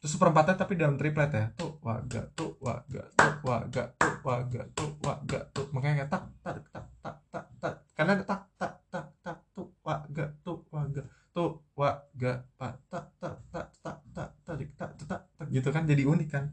[0.00, 4.90] terus seperempatnya tapi dalam triplet ya tuh waga tuh waga tuh waga tuh waga tuh
[5.04, 9.38] waga tuh makanya kayak tak tak tak tak tak tak karena tak tak tak tak
[9.52, 11.02] tuh waga tuh waga
[11.36, 16.02] tuh waga pak tak tak tak tak tak tak tak tak tak gitu kan jadi
[16.08, 16.44] unik kan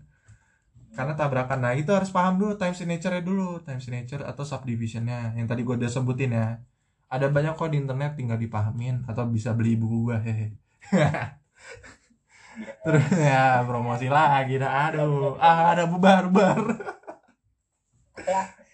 [0.92, 5.48] karena tabrakan nah itu harus paham dulu time signature dulu time signature atau subdivisionnya yang
[5.48, 6.60] tadi gue udah sebutin ya
[7.08, 10.48] ada banyak kok di internet tinggal dipahamin atau bisa beli buku gue hehe
[12.86, 15.36] terus ya promosi lagi dah aduh.
[15.38, 16.58] Ah ada bubar bubar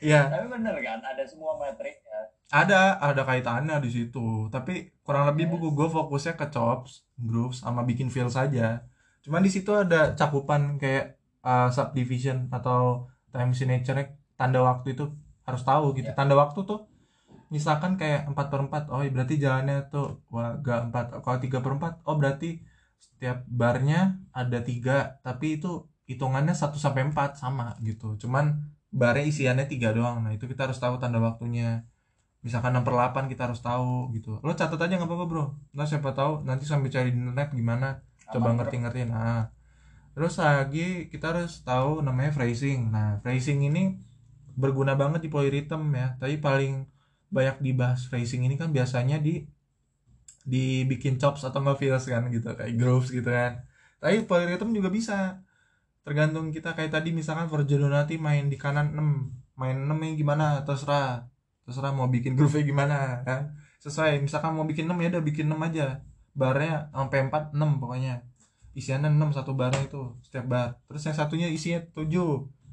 [0.03, 4.45] ya tapi bener kan ada semua metriknya ada ada kaitannya di situ.
[4.53, 8.85] Tapi kurang lebih buku gue fokusnya ke chops grooves sama bikin feel saja
[9.23, 11.15] cuman di situ ada cakupan kayak
[11.47, 15.15] uh, subdivision atau time signature tanda waktu itu
[15.47, 16.11] harus tahu gitu.
[16.11, 16.15] Ya.
[16.15, 16.91] tanda waktu tuh
[17.47, 21.71] misalkan kayak 4 per 4 oh berarti jalannya tuh wah gak 4 kalau 3 per
[21.79, 22.49] 4 oh berarti
[23.03, 28.15] setiap barnya ada tiga tapi itu hitungannya 1 sampai 4 sama gitu.
[28.19, 30.23] Cuman barnya isiannya tiga doang.
[30.23, 31.83] Nah itu kita harus tahu tanda waktunya.
[32.43, 34.39] Misalkan 6 per 8 kita harus tahu gitu.
[34.43, 35.45] Lo catat aja nggak apa-apa bro.
[35.75, 38.03] Ntar siapa tahu nanti sambil cari di internet gimana.
[38.31, 39.07] Coba ngerti-ngerti.
[39.07, 39.51] Nah
[40.13, 42.91] terus lagi kita harus tahu namanya phrasing.
[42.91, 43.97] Nah phrasing ini
[44.53, 46.19] berguna banget di polyrhythm ya.
[46.19, 46.87] Tapi paling
[47.33, 49.47] banyak dibahas phrasing ini kan biasanya di
[50.43, 53.63] dibikin chops atau nggak feels kan gitu kayak grooves gitu kan.
[54.03, 55.39] Tapi polyrhythm juga bisa.
[56.03, 60.45] Tergantung kita kayak tadi misalkan Forjo Donati main di kanan 6 main 6 nya gimana
[60.67, 61.31] terserah.
[61.63, 63.55] Terserah mau bikin groove nya gimana kan?
[63.79, 66.03] Sesuai misalkan mau bikin 6 ya udah bikin 6 aja.
[66.35, 68.27] Barnya sampai 4 6 pokoknya.
[68.75, 70.69] Isiannya 6 satu bar itu setiap bar.
[70.91, 72.03] Terus yang satunya isinya 7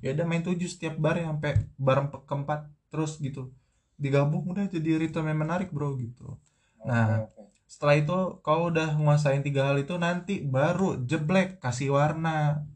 [0.02, 3.54] ya udah main 7 setiap bar ya sampai bar keempat terus gitu.
[3.94, 6.34] Digabung udah jadi ritme yang menarik bro gitu.
[6.82, 7.28] Nah.
[7.28, 7.59] Oke, oke.
[7.70, 12.66] Setelah itu kau udah nguasain tiga hal itu nanti baru jeblek kasih warna.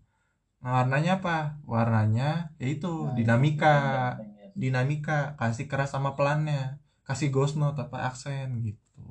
[0.63, 1.59] Nah, warnanya apa?
[1.67, 3.75] Warnanya yaitu Nah, dinamika.
[3.75, 4.55] ya.
[4.55, 6.79] dinamika kasih keras sama pelannya.
[7.03, 9.03] Kasih ghost note apa aksen gitu.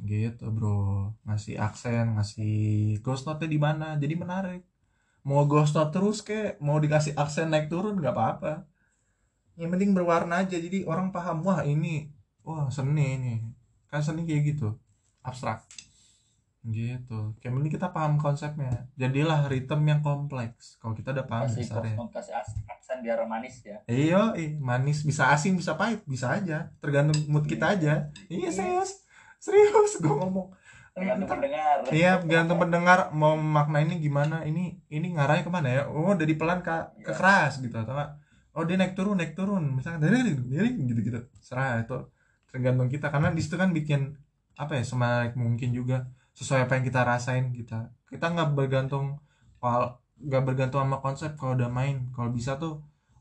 [0.00, 1.12] Gitu bro.
[1.28, 2.56] Ngasih aksen ngasih
[3.04, 4.64] ghost note di mana jadi menarik.
[5.20, 8.52] Mau ghost note terus kek mau dikasih aksen naik turun nggak apa-apa.
[9.60, 12.08] Yang penting berwarna aja jadi orang paham wah ini
[12.40, 13.34] wah seni ini
[13.94, 14.74] kan seni kayak gitu
[15.22, 15.62] abstrak.
[16.64, 17.36] Gitu.
[17.38, 18.88] Kayak penting kita paham konsepnya.
[18.96, 20.80] Jadilah ritme yang kompleks.
[20.80, 23.78] Kalau kita udah paham kasih dasarnya kasih as- aksen biar manis ya.
[23.84, 25.04] Iya, ih, manis.
[25.04, 26.00] Bisa asin bisa pahit.
[26.08, 26.72] Bisa aja.
[26.80, 28.08] Tergantung mood kita aja.
[28.26, 29.04] Iya serius,
[29.36, 30.56] serius gue ngomong.
[30.94, 31.76] tergantung Ntar- pendengar.
[31.90, 34.46] Iya, tergantung pendengar mau maknainnya gimana.
[34.46, 35.82] Ini ini ngarahnya ke mana ya?
[35.90, 36.70] Oh dari pelan ke
[37.02, 37.18] ke Iya.
[37.18, 38.10] keras gitu atau enggak?
[38.54, 39.74] Oh dia naik turun naik turun.
[39.74, 41.18] Misalnya dari dari gitu gitu.
[41.42, 41.98] Serah itu
[42.54, 43.10] tergantung kita.
[43.10, 44.14] Karena di situ kan bikin
[44.62, 46.06] apa ya semenarik mungkin juga.
[46.38, 47.78] Sesuai apa yang kita rasain kita
[48.10, 49.06] kita nggak bergantung
[49.62, 51.96] kalau nggak bergantung sama konsep kalau udah main.
[52.14, 52.74] Kalau bisa tuh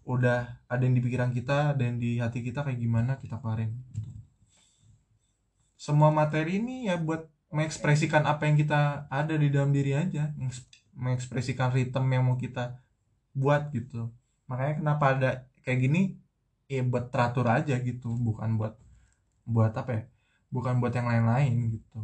[0.05, 3.73] udah ada yang di pikiran kita dan di hati kita kayak gimana kita keluarin.
[5.85, 10.31] Semua materi ini ya buat mengekspresikan apa yang kita ada di dalam diri aja.
[10.39, 12.63] Mengeks- mengekspresikan ritme yang mau kita
[13.33, 14.09] buat gitu.
[14.49, 15.29] Makanya kenapa ada
[15.65, 16.01] kayak gini?
[16.69, 18.73] Ya buat teratur aja gitu bukan buat
[19.45, 20.01] buat apa ya?
[20.55, 21.97] Bukan buat yang lain-lain gitu.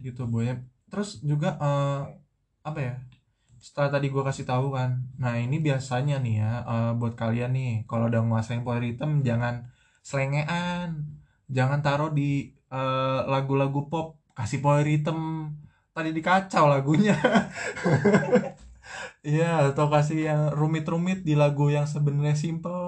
[0.00, 0.48] Gitu boy
[0.90, 1.98] terus juga eh,
[2.66, 2.94] apa ya?
[3.60, 4.90] Setelah tadi gue kasih tahu kan
[5.22, 9.54] nah ini biasanya nih ya eh, buat kalian nih kalau udah nguasain power rhythm jangan
[10.08, 10.90] selengean.
[11.50, 14.06] Jangan taruh di eh, lagu-lagu pop
[14.38, 15.18] kasih power rhythm
[15.96, 17.14] tadi dikacau lagunya.
[19.28, 22.79] Iya, atau kasih yang rumit-rumit di lagu yang sebenarnya simple.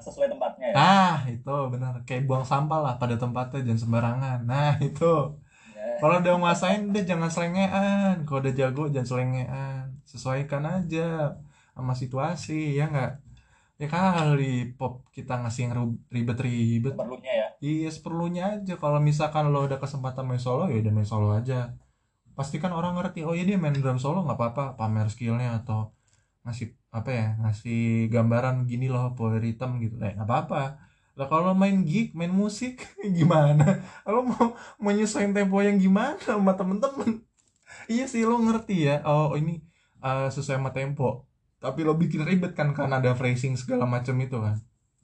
[0.00, 1.92] Sesuai tempatnya ya Ah, itu benar.
[2.08, 4.38] Kayak buang sampah lah pada tempatnya, jangan sembarangan.
[4.48, 5.36] Nah, itu.
[5.76, 5.96] Ya.
[6.00, 8.14] Kalau udah nguasain udah jangan selengean.
[8.26, 9.84] Kalau udah jago jangan selengean.
[10.08, 11.36] Sesuaikan aja
[11.76, 13.12] sama situasi, ya nggak?
[13.80, 15.72] Ya kali pop kita ngasih yang
[16.12, 16.92] ribet-ribet.
[17.00, 18.74] perlunya ya Iya, seperlunya aja.
[18.76, 21.76] Kalau misalkan lo udah kesempatan main solo, ya udah main solo aja.
[22.36, 25.92] Pasti kan orang ngerti, oh iya dia main drum solo nggak apa-apa, pamer skillnya atau
[26.44, 29.96] ngasih apa ya, ngasih gambaran gini loh power rhythm gitu.
[30.02, 30.62] Eh, nggak apa-apa.
[31.18, 32.80] Lah kalau main gig, main musik
[33.18, 33.84] gimana?
[34.08, 37.20] Lo mau menyesuaikan tempo yang gimana sama temen-temen?
[37.86, 39.02] Iya sih lo ngerti ya.
[39.06, 39.62] Oh ini
[40.02, 41.26] eh, sesuai sama tempo.
[41.62, 44.56] Tapi lo bikin ribet kan karena ada phrasing segala macam itu kan.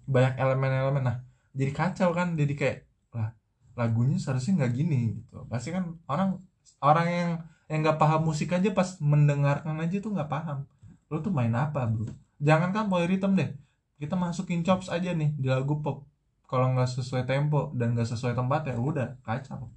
[0.06, 1.02] Banyak elemen-elemen.
[1.04, 1.16] Nah,
[1.56, 2.78] jadi kacau kan jadi kayak
[3.16, 3.32] lah
[3.76, 6.40] lagunya seharusnya nggak gini gitu pasti kan orang
[6.84, 7.30] orang yang
[7.66, 10.68] yang nggak paham musik aja pas mendengarkan aja tuh nggak paham
[11.10, 12.06] lo tuh main apa bro?
[12.42, 13.50] Jangan kan power rhythm deh.
[13.96, 16.04] Kita masukin chops aja nih di lagu pop.
[16.46, 19.72] Kalau nggak sesuai tempo dan nggak sesuai tempat ya udah kacau.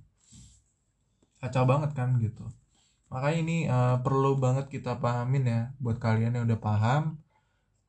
[1.40, 2.46] Kacau banget kan gitu.
[3.10, 7.04] Makanya ini eh, perlu banget kita pahamin ya buat kalian yang udah paham.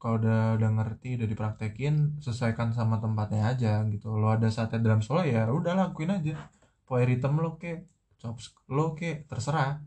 [0.01, 4.17] Kalau udah udah ngerti udah dipraktekin sesuaikan sama tempatnya aja gitu.
[4.17, 6.41] Lo ada saatnya drum solo ya udah lakuin aja.
[6.89, 7.85] Power rhythm lo ke
[8.17, 9.81] chops lo ke terserah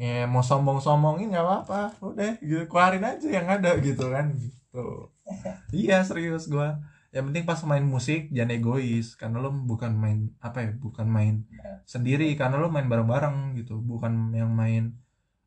[0.00, 5.12] ya mau sombong-sombongin nggak apa-apa udah gitu keluarin aja yang ada gitu kan gitu.
[5.76, 6.80] Iya serius gua.
[7.14, 11.34] Yang penting pas main musik jangan egois karena lo bukan main apa ya bukan main
[11.84, 13.76] sendiri karena lo main bareng-bareng gitu.
[13.76, 14.96] Bukan yang main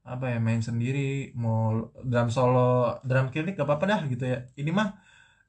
[0.06, 4.38] apa ya main sendiri mau drum solo drum kill gak apa-apa dah gitu ya.
[4.54, 4.90] Ini mah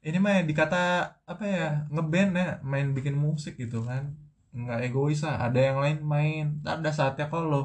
[0.01, 0.83] ini mah dikata
[1.29, 4.17] apa ya ngeband ya main bikin musik gitu kan.
[4.55, 6.45] Nggak egois lah ada yang lain main.
[6.65, 7.61] Ada saatnya kalau lo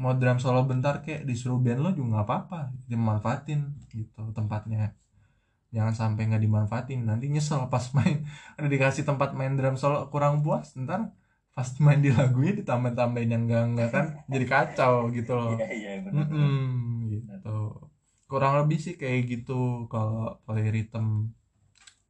[0.00, 3.60] mau drum solo bentar kayak disuruh band lo juga nggak apa-apa dimanfaatin
[3.92, 4.96] gitu tempatnya.
[5.70, 8.24] Jangan sampai nggak dimanfaatin nanti nyesel pas main.
[8.56, 11.12] Ada dikasih tempat main drum solo kurang puas ntar
[11.52, 15.60] pas main di lagunya ditambah-tambahin yang enggak enggak kan jadi kacau gitu loh.
[15.60, 15.90] Iya iya
[17.12, 17.56] gitu.
[18.24, 21.28] Kurang lebih sih kayak gitu kalau polyrhythm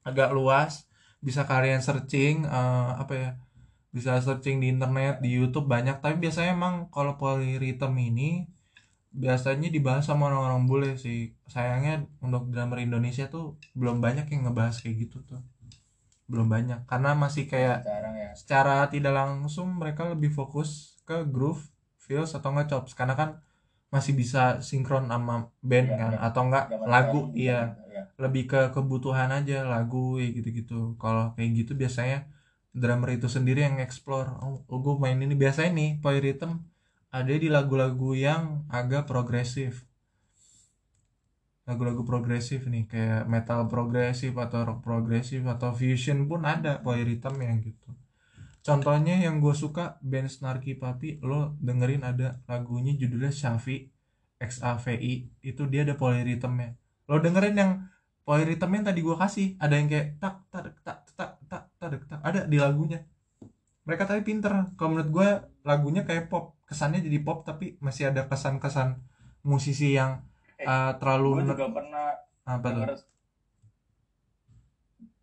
[0.06, 0.86] agak luas
[1.20, 3.30] bisa kalian searching eh, apa ya
[3.90, 5.98] bisa searching di internet di YouTube banyak.
[5.98, 8.46] Tapi biasanya emang kalau polyrhythm ini
[9.10, 11.34] biasanya dibahas sama orang-orang bule sih.
[11.50, 15.42] Sayangnya untuk drummer Indonesia tuh belum banyak yang ngebahas kayak gitu tuh.
[16.30, 16.86] Belum banyak.
[16.86, 18.30] Karena masih kayak ya.
[18.38, 21.58] secara tidak langsung mereka lebih fokus ke groove,
[21.98, 22.94] feels atau enggak chops.
[22.94, 23.42] Karena kan
[23.90, 26.12] masih bisa sinkron sama band Iya, kan?
[26.14, 26.18] iya.
[26.22, 27.74] atau enggak Zaman lagu iya.
[27.74, 28.02] gitu, ya.
[28.22, 30.94] lebih ke kebutuhan aja lagu ya gitu-gitu.
[31.02, 32.30] Kalau kayak gitu biasanya
[32.70, 35.34] drummer itu sendiri yang explore oh, gue main ini.
[35.34, 36.62] Biasanya nih polyrhythm
[37.10, 39.86] ada di lagu-lagu yang agak progresif.
[41.66, 47.62] Lagu-lagu progresif nih kayak metal progresif atau rock progresif atau fusion pun ada Poiritem yang
[47.62, 47.90] gitu.
[48.60, 53.88] Contohnya yang gue suka band Snarky Papi lo dengerin ada lagunya judulnya Shafi
[54.40, 56.80] XAVI itu dia ada polyrhythmnya
[57.10, 57.72] lo dengerin yang
[58.22, 62.20] polyrhythm yang tadi gue kasih ada yang kayak tak tak tak tak tak tak tak
[62.20, 63.00] ada di lagunya.
[63.88, 64.52] Mereka tadi pinter.
[64.76, 65.28] Kalau menurut gue
[65.64, 66.52] lagunya kayak pop.
[66.68, 69.00] Kesannya jadi pop tapi masih ada kesan-kesan
[69.42, 70.20] musisi yang
[70.60, 72.06] uh, terlalu gue juga pernah
[72.44, 72.84] apa tuh?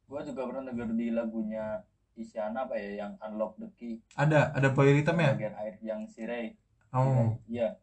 [0.08, 1.84] gue juga pernah denger di lagunya
[2.18, 4.02] Isyana apa ya yang Unlock the Key.
[4.18, 5.32] Ada ada polyrhythm ya?
[5.38, 6.58] Bagian air yang Sirei
[6.90, 7.38] oh.
[7.46, 7.78] Iya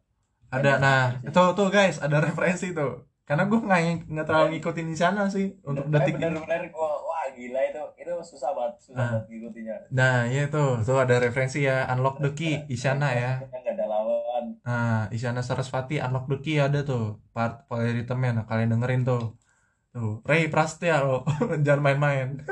[0.51, 1.31] ada Ada nah referensi.
[1.31, 3.07] tuh tuh guys ada referensi tuh.
[3.23, 6.21] Karena gue nggak nggak terlalu ngikutin di sana sih untuk Eh, detik ini.
[6.29, 9.09] bener-bener wah, wah gila itu itu susah banget susah Ah.
[9.13, 9.75] banget ngikutinnya.
[9.91, 13.31] Nah iya tuh tuh ada referensi ya unlock the key Isyana ya.
[13.51, 14.43] nggak ada lawan.
[14.63, 19.35] Nah Isyana Sarasvati unlock the key ada tuh part polyrhythmnya nah kalian dengerin tuh.
[19.91, 21.23] Tuh Ray Prastya lo
[21.65, 22.29] jangan main-main.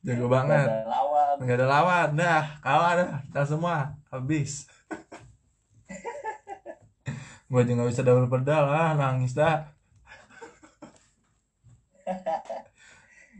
[0.00, 0.68] Jago Nggak banget.
[0.68, 1.34] ada lawan.
[1.40, 3.76] Nggak ada lawan dah kalah dah kita semua
[4.08, 4.64] habis.
[7.50, 9.66] Gue aja nggak bisa double pedal ah nangis dah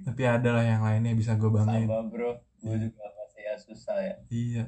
[0.07, 1.87] tapi ada lah yang lainnya bisa gue banggain.
[1.89, 2.33] Sama bro.
[2.61, 2.89] Gue Iya.
[2.89, 4.15] juga masih ya susah ya.
[4.29, 4.65] Iya.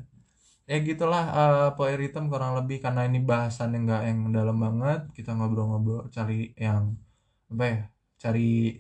[0.71, 5.01] Ya gitulah uh, power rhythm kurang lebih karena ini bahasan yang nggak yang dalam banget
[5.13, 6.95] kita ngobrol-ngobrol cari yang
[7.53, 7.81] apa ya
[8.23, 8.79] cari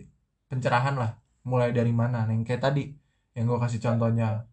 [0.48, 1.12] pencerahan lah.
[1.44, 2.24] Mulai dari mana?
[2.30, 2.84] Yang kayak tadi
[3.34, 4.46] yang gue kasih contohnya.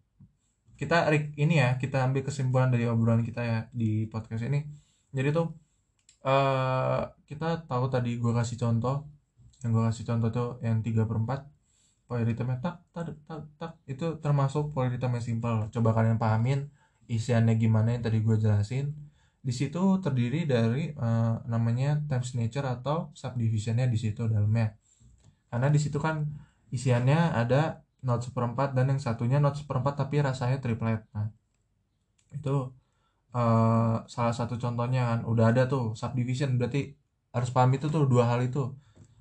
[0.80, 4.64] Kita ini ya kita ambil kesimpulan dari obrolan kita ya di podcast ini.
[5.12, 5.46] Jadi tuh
[6.20, 9.08] eh kita tahu tadi gue kasih contoh
[9.60, 11.60] yang gue kasih contoh tuh yang 3 per 4
[12.10, 13.72] polyrhythmnya tak tak tak tak.
[13.86, 15.54] Itu termasuk polyrhythm yang simpel.
[15.70, 16.66] Coba kalian pahamin
[17.06, 18.90] isiannya gimana yang tadi gue jelasin.
[19.40, 24.74] Di situ terdiri dari eh, namanya time signature atau subdivisionnya di situ dalamnya.
[25.46, 26.26] Karena di situ kan
[26.74, 31.06] isiannya ada not seperempat dan yang satunya not seperempat tapi rasanya triplet.
[31.14, 31.30] Nah
[32.34, 32.74] itu
[33.38, 35.20] eh, salah satu contohnya kan.
[35.30, 36.58] Udah ada tuh subdivision.
[36.58, 36.90] Berarti
[37.30, 38.74] harus paham itu tuh dua hal itu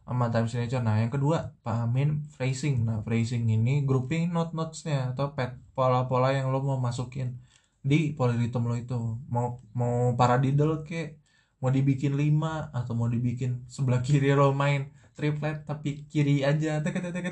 [0.10, 0.82] sama time signature.
[0.82, 2.82] Nah yang kedua pahamin phrasing.
[2.88, 7.38] Nah phrasing ini grouping note notesnya atau pet pola-pola yang lo mau masukin
[7.86, 8.98] di polyrhythm lo itu.
[9.30, 11.22] Mau mau paradiddle ke
[11.62, 16.98] mau dibikin 5 atau mau dibikin sebelah kiri lo main triplet tapi kiri aja tek
[16.98, 17.26] tek tek.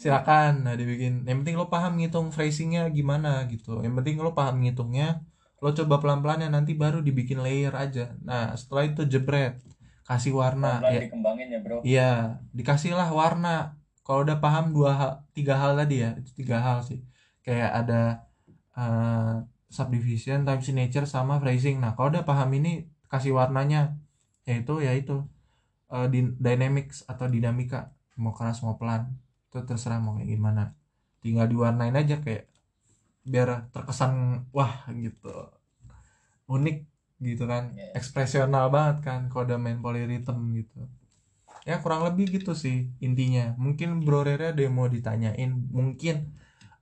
[0.00, 0.64] Silakan.
[0.64, 3.84] Nah dibikin yang penting lo paham ngitung phrasingnya gimana gitu.
[3.84, 5.20] Yang penting lo paham ngitungnya
[5.60, 8.16] lo coba pelan-pelan ya nanti baru dibikin layer aja.
[8.24, 9.60] Nah setelah itu jebret
[10.10, 12.02] kasih warna pelan ya dikembangin ya bro Iya,
[12.58, 13.48] dikasihlah warna.
[14.04, 16.98] Kalau udah paham dua hal, tiga hal tadi ya, itu tiga hal sih.
[17.46, 18.00] Kayak ada
[18.78, 19.32] eh,
[19.76, 21.76] subdivision, time signature, sama phrasing.
[21.84, 22.70] Nah, kalau udah paham ini,
[23.12, 23.78] kasih warnanya,
[24.48, 25.14] yaitu yaitu
[25.94, 27.78] eh, din- dynamics atau dinamika,
[28.22, 29.02] mau keras mau pelan,
[29.48, 30.62] itu terserah mau kayak gimana.
[31.22, 32.44] Tinggal diwarnain aja kayak
[33.32, 34.12] biar terkesan
[34.56, 35.28] wah gitu,
[36.48, 36.76] unik
[37.28, 37.84] gitu kan, Iya.
[37.98, 40.76] ekspresional banget kan kalau udah main polyrhythm gitu.
[41.68, 43.42] Ya kurang lebih gitu sih intinya.
[43.64, 45.50] Mungkin Bro Rere ada yang mau ditanyain?
[45.78, 46.16] Mungkin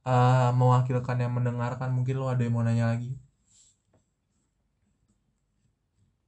[0.09, 3.11] eh, mewakilkan yang mendengarkan mungkin lo ada yang mau nanya lagi?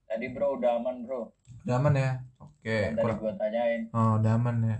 [0.08, 1.20] Tadi bro udah aman bro.
[1.64, 2.10] Udah aman ya?
[2.42, 3.82] Oke tadi kurang tanyain.
[3.94, 4.76] Oh udah aman ya.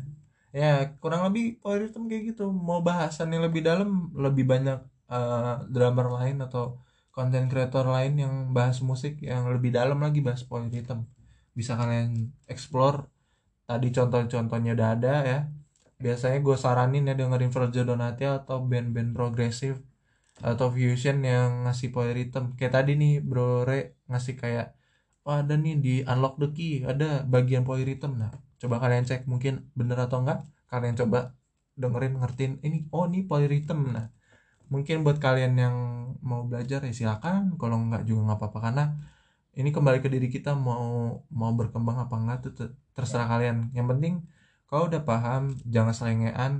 [0.61, 0.69] Ya
[1.03, 2.43] kurang lebih polyrhythm kayak gitu.
[2.69, 3.89] Mau bahasan yang lebih dalam
[4.25, 4.79] lebih banyak
[5.15, 6.63] eh, drummer lain atau
[7.21, 11.05] konten kreator lain yang bahas musik yang lebih dalam lagi bahas polyrhythm
[11.53, 13.13] bisa kalian explore.
[13.69, 15.39] Tadi contoh-contohnya udah ada ya.
[16.01, 19.85] Biasanya gue saranin ya dengerin Virgil Donati atau band-band progresif
[20.41, 24.73] atau fusion yang ngasih polyrhythm kayak tadi nih Bro Re ngasih kayak
[25.21, 29.69] wah ada nih di Unlock the Key ada bagian polyrhythm nah coba kalian cek mungkin
[29.77, 30.41] bener atau enggak.
[30.73, 31.37] Kalian coba
[31.77, 34.09] dengerin ngertiin ini oh ini polyrhythm nah
[34.71, 35.77] mungkin buat kalian yang
[36.23, 37.59] mau belajar ya silakan.
[37.59, 38.85] Kalau enggak juga nggak apa-apa karena
[39.59, 43.75] ini kembali ke diri kita mau mau berkembang apa enggak tuh ter- terserah kalian.
[43.75, 44.15] Yang penting
[44.71, 46.53] kalau udah paham jangan selengean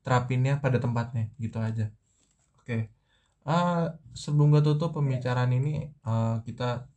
[0.00, 1.92] terapinnya pada tempatnya gitu aja.
[2.56, 2.88] Oke.
[3.44, 6.88] Ah, sebelum gue tutup pembicaraan ini ah, kita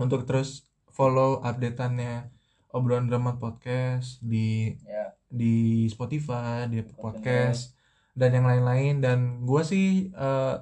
[0.00, 2.32] untuk terus follow updateannya
[2.72, 5.12] obrolan drama podcast di ya.
[5.28, 7.79] di Spotify, di Apple Podcast
[8.20, 9.00] dan yang lain-lain.
[9.00, 9.18] Dan
[9.48, 10.54] gue sih eh,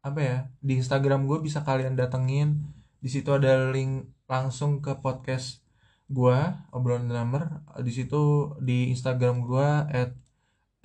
[0.00, 2.64] apa ya di Instagram gue bisa kalian datengin.
[3.04, 5.60] Di situ ada link langsung ke podcast
[6.08, 6.38] gue
[6.72, 7.60] obrolan drummer.
[7.84, 10.16] Di situ di Instagram gue at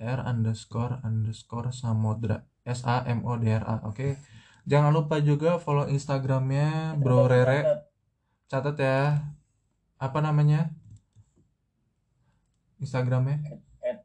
[0.00, 2.44] r underscore underscore samodra.
[2.68, 4.20] S a m o d r a oke?
[4.68, 7.88] Jangan lupa juga follow instagramnya bro rere.
[8.52, 8.76] catat.
[8.76, 9.00] Ya.
[9.96, 10.76] Apa namanya?
[12.80, 13.40] Instagramnya?
[13.80, 14.04] At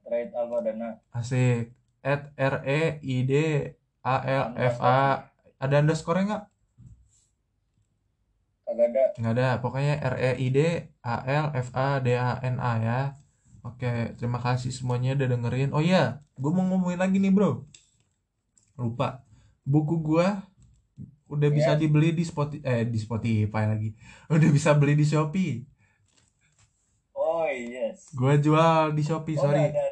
[0.63, 3.34] dana asik at r e i d
[4.06, 5.26] a l f a.
[5.58, 6.43] Ada underscore nggak?
[8.66, 9.03] Kagak ada.
[9.20, 9.49] Nggak ada.
[9.64, 10.60] Pokoknya R E I D
[11.06, 12.99] A L F A D A N A ya.
[13.66, 15.70] Oke terima kasih semuanya udah dengerin.
[15.74, 17.66] Oh iya gue mau ngomongin lagi nih bro.
[18.78, 19.24] Lupa.
[19.66, 20.45] Buku gua
[21.26, 21.80] udah bisa Iya.
[21.82, 23.89] dibeli di Spotify eh di Spotify lagi.
[24.30, 25.66] Udah bisa beli di Shopee.
[27.16, 28.14] Oh yes.
[28.14, 29.62] Gua jual di Shopee oh sorry.
[29.66, 29.85] nggak ada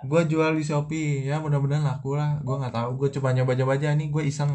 [0.00, 1.28] ya gua jual di Shopee.
[1.28, 2.40] Ya mudah-mudahan laku lah.
[2.46, 2.88] Gua nggak tahu.
[3.00, 3.88] Gue coba nyoba-nyoba aja.
[3.98, 4.52] Nih gue iseng.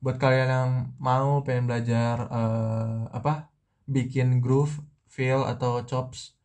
[0.00, 3.52] Buat kalian yang mau pengen belajar eh, apa
[3.84, 6.38] bikin groove feel atau chops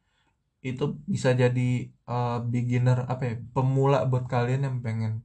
[0.65, 5.23] itu bisa jadi eh, beginner apa ya pemula buat kalian yang pengen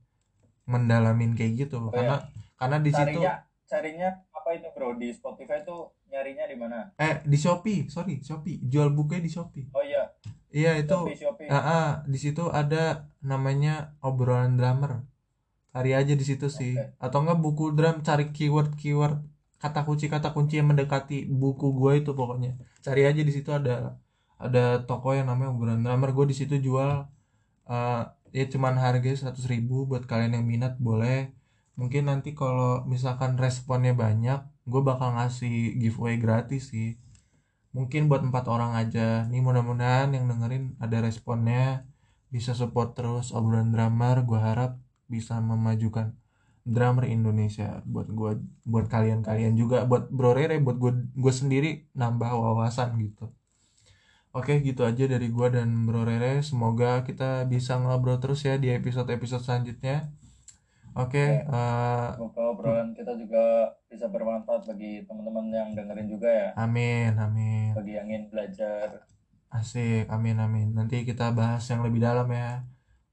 [0.68, 2.22] mendalamin kayak gitu Oh, karena
[2.60, 3.34] karena di situ carinya
[3.66, 4.94] carinya apa itu bro?
[4.94, 6.78] Di Spotify tuh nyarinya di mana?
[7.00, 7.90] Eh di Shopee.
[7.90, 8.62] Sorry Shopee.
[8.62, 9.66] Jual bukunya di Shopee.
[9.74, 10.06] Oh iya
[10.50, 11.48] iya itu Shopee Shopee.
[11.50, 15.06] Ah ah, di situ ada namanya obrolan drummer.
[15.70, 16.74] Cari aja di situ sih.
[16.74, 16.98] Oke.
[17.04, 19.22] atau enggak buku drum cari keyword keyword
[19.62, 22.58] kata kunci kata kunci yang mendekati buku gue itu pokoknya.
[22.84, 24.00] Cari aja di situ ada
[24.40, 26.10] ada toko yang namanya obrolan drummer.
[26.16, 26.90] Gue di situ jual
[27.70, 31.30] eh, ya cuman harganya 100.000 ribu buat kalian yang minat boleh.
[31.78, 34.40] Mungkin nanti kalau misalkan responnya banyak
[34.70, 36.94] gue bakal ngasih giveaway gratis sih
[37.76, 39.26] mungkin buat empat orang aja.
[39.30, 41.86] Nih mudah-mudahan yang dengerin ada responnya.
[42.30, 44.22] Bisa support terus obrolan drummer.
[44.22, 44.78] Gue harap
[45.10, 46.14] bisa memajukan
[46.62, 47.82] drummer Indonesia.
[47.86, 48.32] Buat gua
[48.66, 49.86] buat kalian-kalian juga.
[49.86, 53.30] Buat Bro Rere buat gue gue sendiri nambah wawasan gitu.
[54.30, 56.38] Oke gitu aja dari gua dan Bro Rere.
[56.46, 60.19] Semoga kita bisa ngobrol terus ya di episode-episode selanjutnya
[60.98, 67.12] Oke eh, semoga obrolan kita juga bisa bermanfaat bagi teman-teman yang dengerin juga ya amin
[67.14, 69.06] amin bagi yang ingin belajar
[69.50, 70.68] Asik, amin amin.
[70.78, 72.62] Nanti kita bahas yang lebih dalam ya.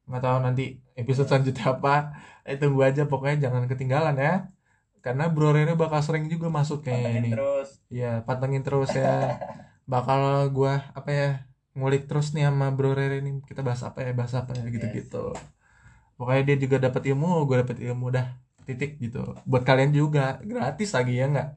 [0.05, 0.63] Nggak tahu nanti
[0.93, 2.13] episode selanjutnya apa.
[2.45, 4.33] Eh, tunggu aja pokoknya jangan ketinggalan ya.
[5.01, 7.29] Karena Bro Rere bakal sering juga masuk kayaknya pantengin ini.
[7.33, 9.09] terus Iya, pantengin terus ya.
[9.93, 11.29] Bakal gua apa ya
[11.73, 13.41] ngulik terus nih sama Bro Rere nih.
[13.49, 15.33] Kita bahas apa ya, bahas apa ya gitu-gitu.
[16.17, 18.27] Pokoknya dia juga dapat ilmu, gue dapat ilmu dah.
[18.65, 19.37] Titik gitu.
[19.47, 21.49] Buat kalian juga gratis lagi ya nggak?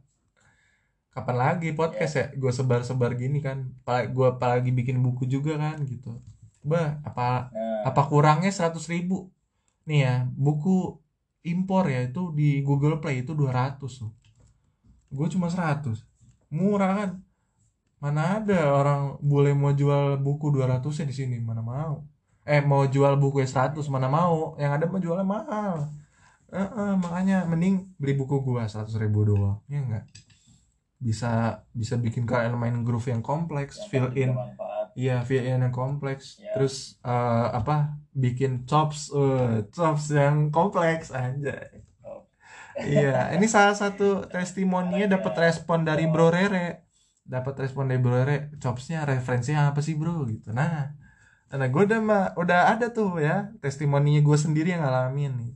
[1.10, 2.26] Kapan lagi podcast ya?
[2.38, 3.72] Gue sebar-sebar gini kan.
[4.14, 6.20] Gue apalagi bikin buku juga kan gitu.
[6.60, 9.32] Bah, apa nah apa kurangnya 100.000 ribu
[9.88, 11.00] nih ya buku
[11.48, 14.12] impor ya itu di Google Play itu 200 loh
[15.10, 16.04] gue cuma 100
[16.52, 17.10] murah kan
[18.00, 22.04] mana ada orang boleh mau jual buku 200 ya di sini mana mau
[22.46, 25.88] eh mau jual buku 100 mana mau yang ada mau jualnya mahal
[26.50, 30.04] Heeh, makanya mending beli buku gua 100.000 ribu doang ya enggak
[31.00, 34.30] bisa bisa bikin kalian main groove yang kompleks yang fill in
[34.98, 36.42] Iya, VN yang kompleks.
[36.42, 36.50] Ya.
[36.54, 37.94] Terus eh, apa?
[38.10, 41.70] Bikin chops, eh chops yang kompleks aja.
[42.02, 42.26] Oh.
[42.82, 46.90] iya, ini salah satu testimoninya dapat respon dari Bro Rere.
[47.22, 50.26] Dapat respon dari Bro Rere, chopsnya referensinya apa sih, Bro?
[50.26, 50.50] gitu.
[50.50, 50.90] Nah,
[51.58, 55.52] nah gue udah ma- udah ada tuh ya testimoninya gue sendiri yang ngalamin nih.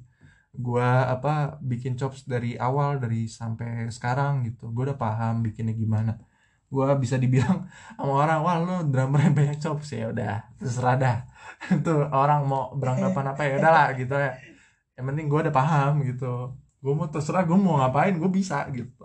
[0.67, 1.31] Gua apa
[1.71, 4.63] bikin chops dari awal dari sampai sekarang gitu.
[4.75, 6.13] Gue udah paham bikinnya gimana.
[6.75, 7.59] Gua bisa dibilang
[7.99, 9.89] sama orang wah lu drummer yang banyak chops.
[9.99, 11.17] Ya udah terserah dah.
[11.87, 14.31] Tuh orang mau beranggapan apa ya udahlah gitu ya.
[14.97, 16.27] Yang penting gue udah paham gitu.
[16.83, 19.05] Gue mau terserah gue mau ngapain gue bisa gitu.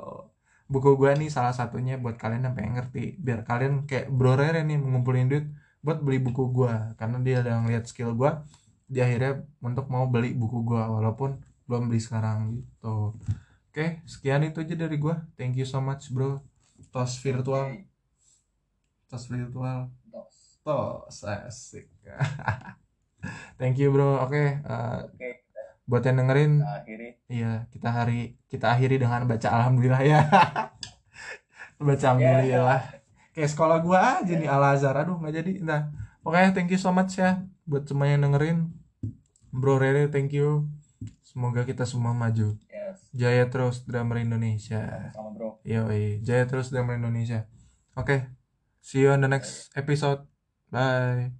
[0.73, 3.17] Buku gue nih salah satunya buat kalian yang pengen ngerti.
[3.25, 5.45] Biar kalian kayak bro Rere nih ngumpulin duit
[5.79, 8.31] buat beli buku gue karena dia udah ngeliat skill gue
[8.89, 13.13] dia akhirnya untuk mau beli buku gue walaupun belum beli sekarang gitu.
[13.69, 16.41] Oke sekian itu aja dari gue thank you so much bro.
[16.89, 17.85] Tos virtual.
[19.05, 19.93] Tos virtual.
[20.65, 21.21] Tos.
[21.23, 21.85] asik.
[23.59, 24.25] Thank you bro.
[24.25, 25.29] Oke eh, oke.
[25.85, 27.09] buat yang dengerin kita akhiri.
[27.29, 28.19] iya kita hari
[28.49, 30.21] kita akhiri dengan baca alhamdulillah ya.
[31.79, 32.98] Baca alhamdulillah
[33.35, 34.95] kayak sekolah gua aja nih Al Azhar.
[34.97, 35.53] Aduh nggak jadi.
[35.63, 38.69] Nah pokoknya thank you so much ya buat semua yang dengerin.
[39.49, 40.69] Bro Rere thank you.
[41.21, 42.57] Semoga kita semua maju.
[42.69, 43.05] Yes.
[43.13, 45.13] Jaya terus drummer Indonesia.
[45.13, 45.61] Sama bro.
[45.61, 47.45] Yoi, jaya terus drummer Indonesia.
[47.93, 48.39] Oke
[48.81, 50.25] see you on the next episode.
[50.71, 51.31] Bye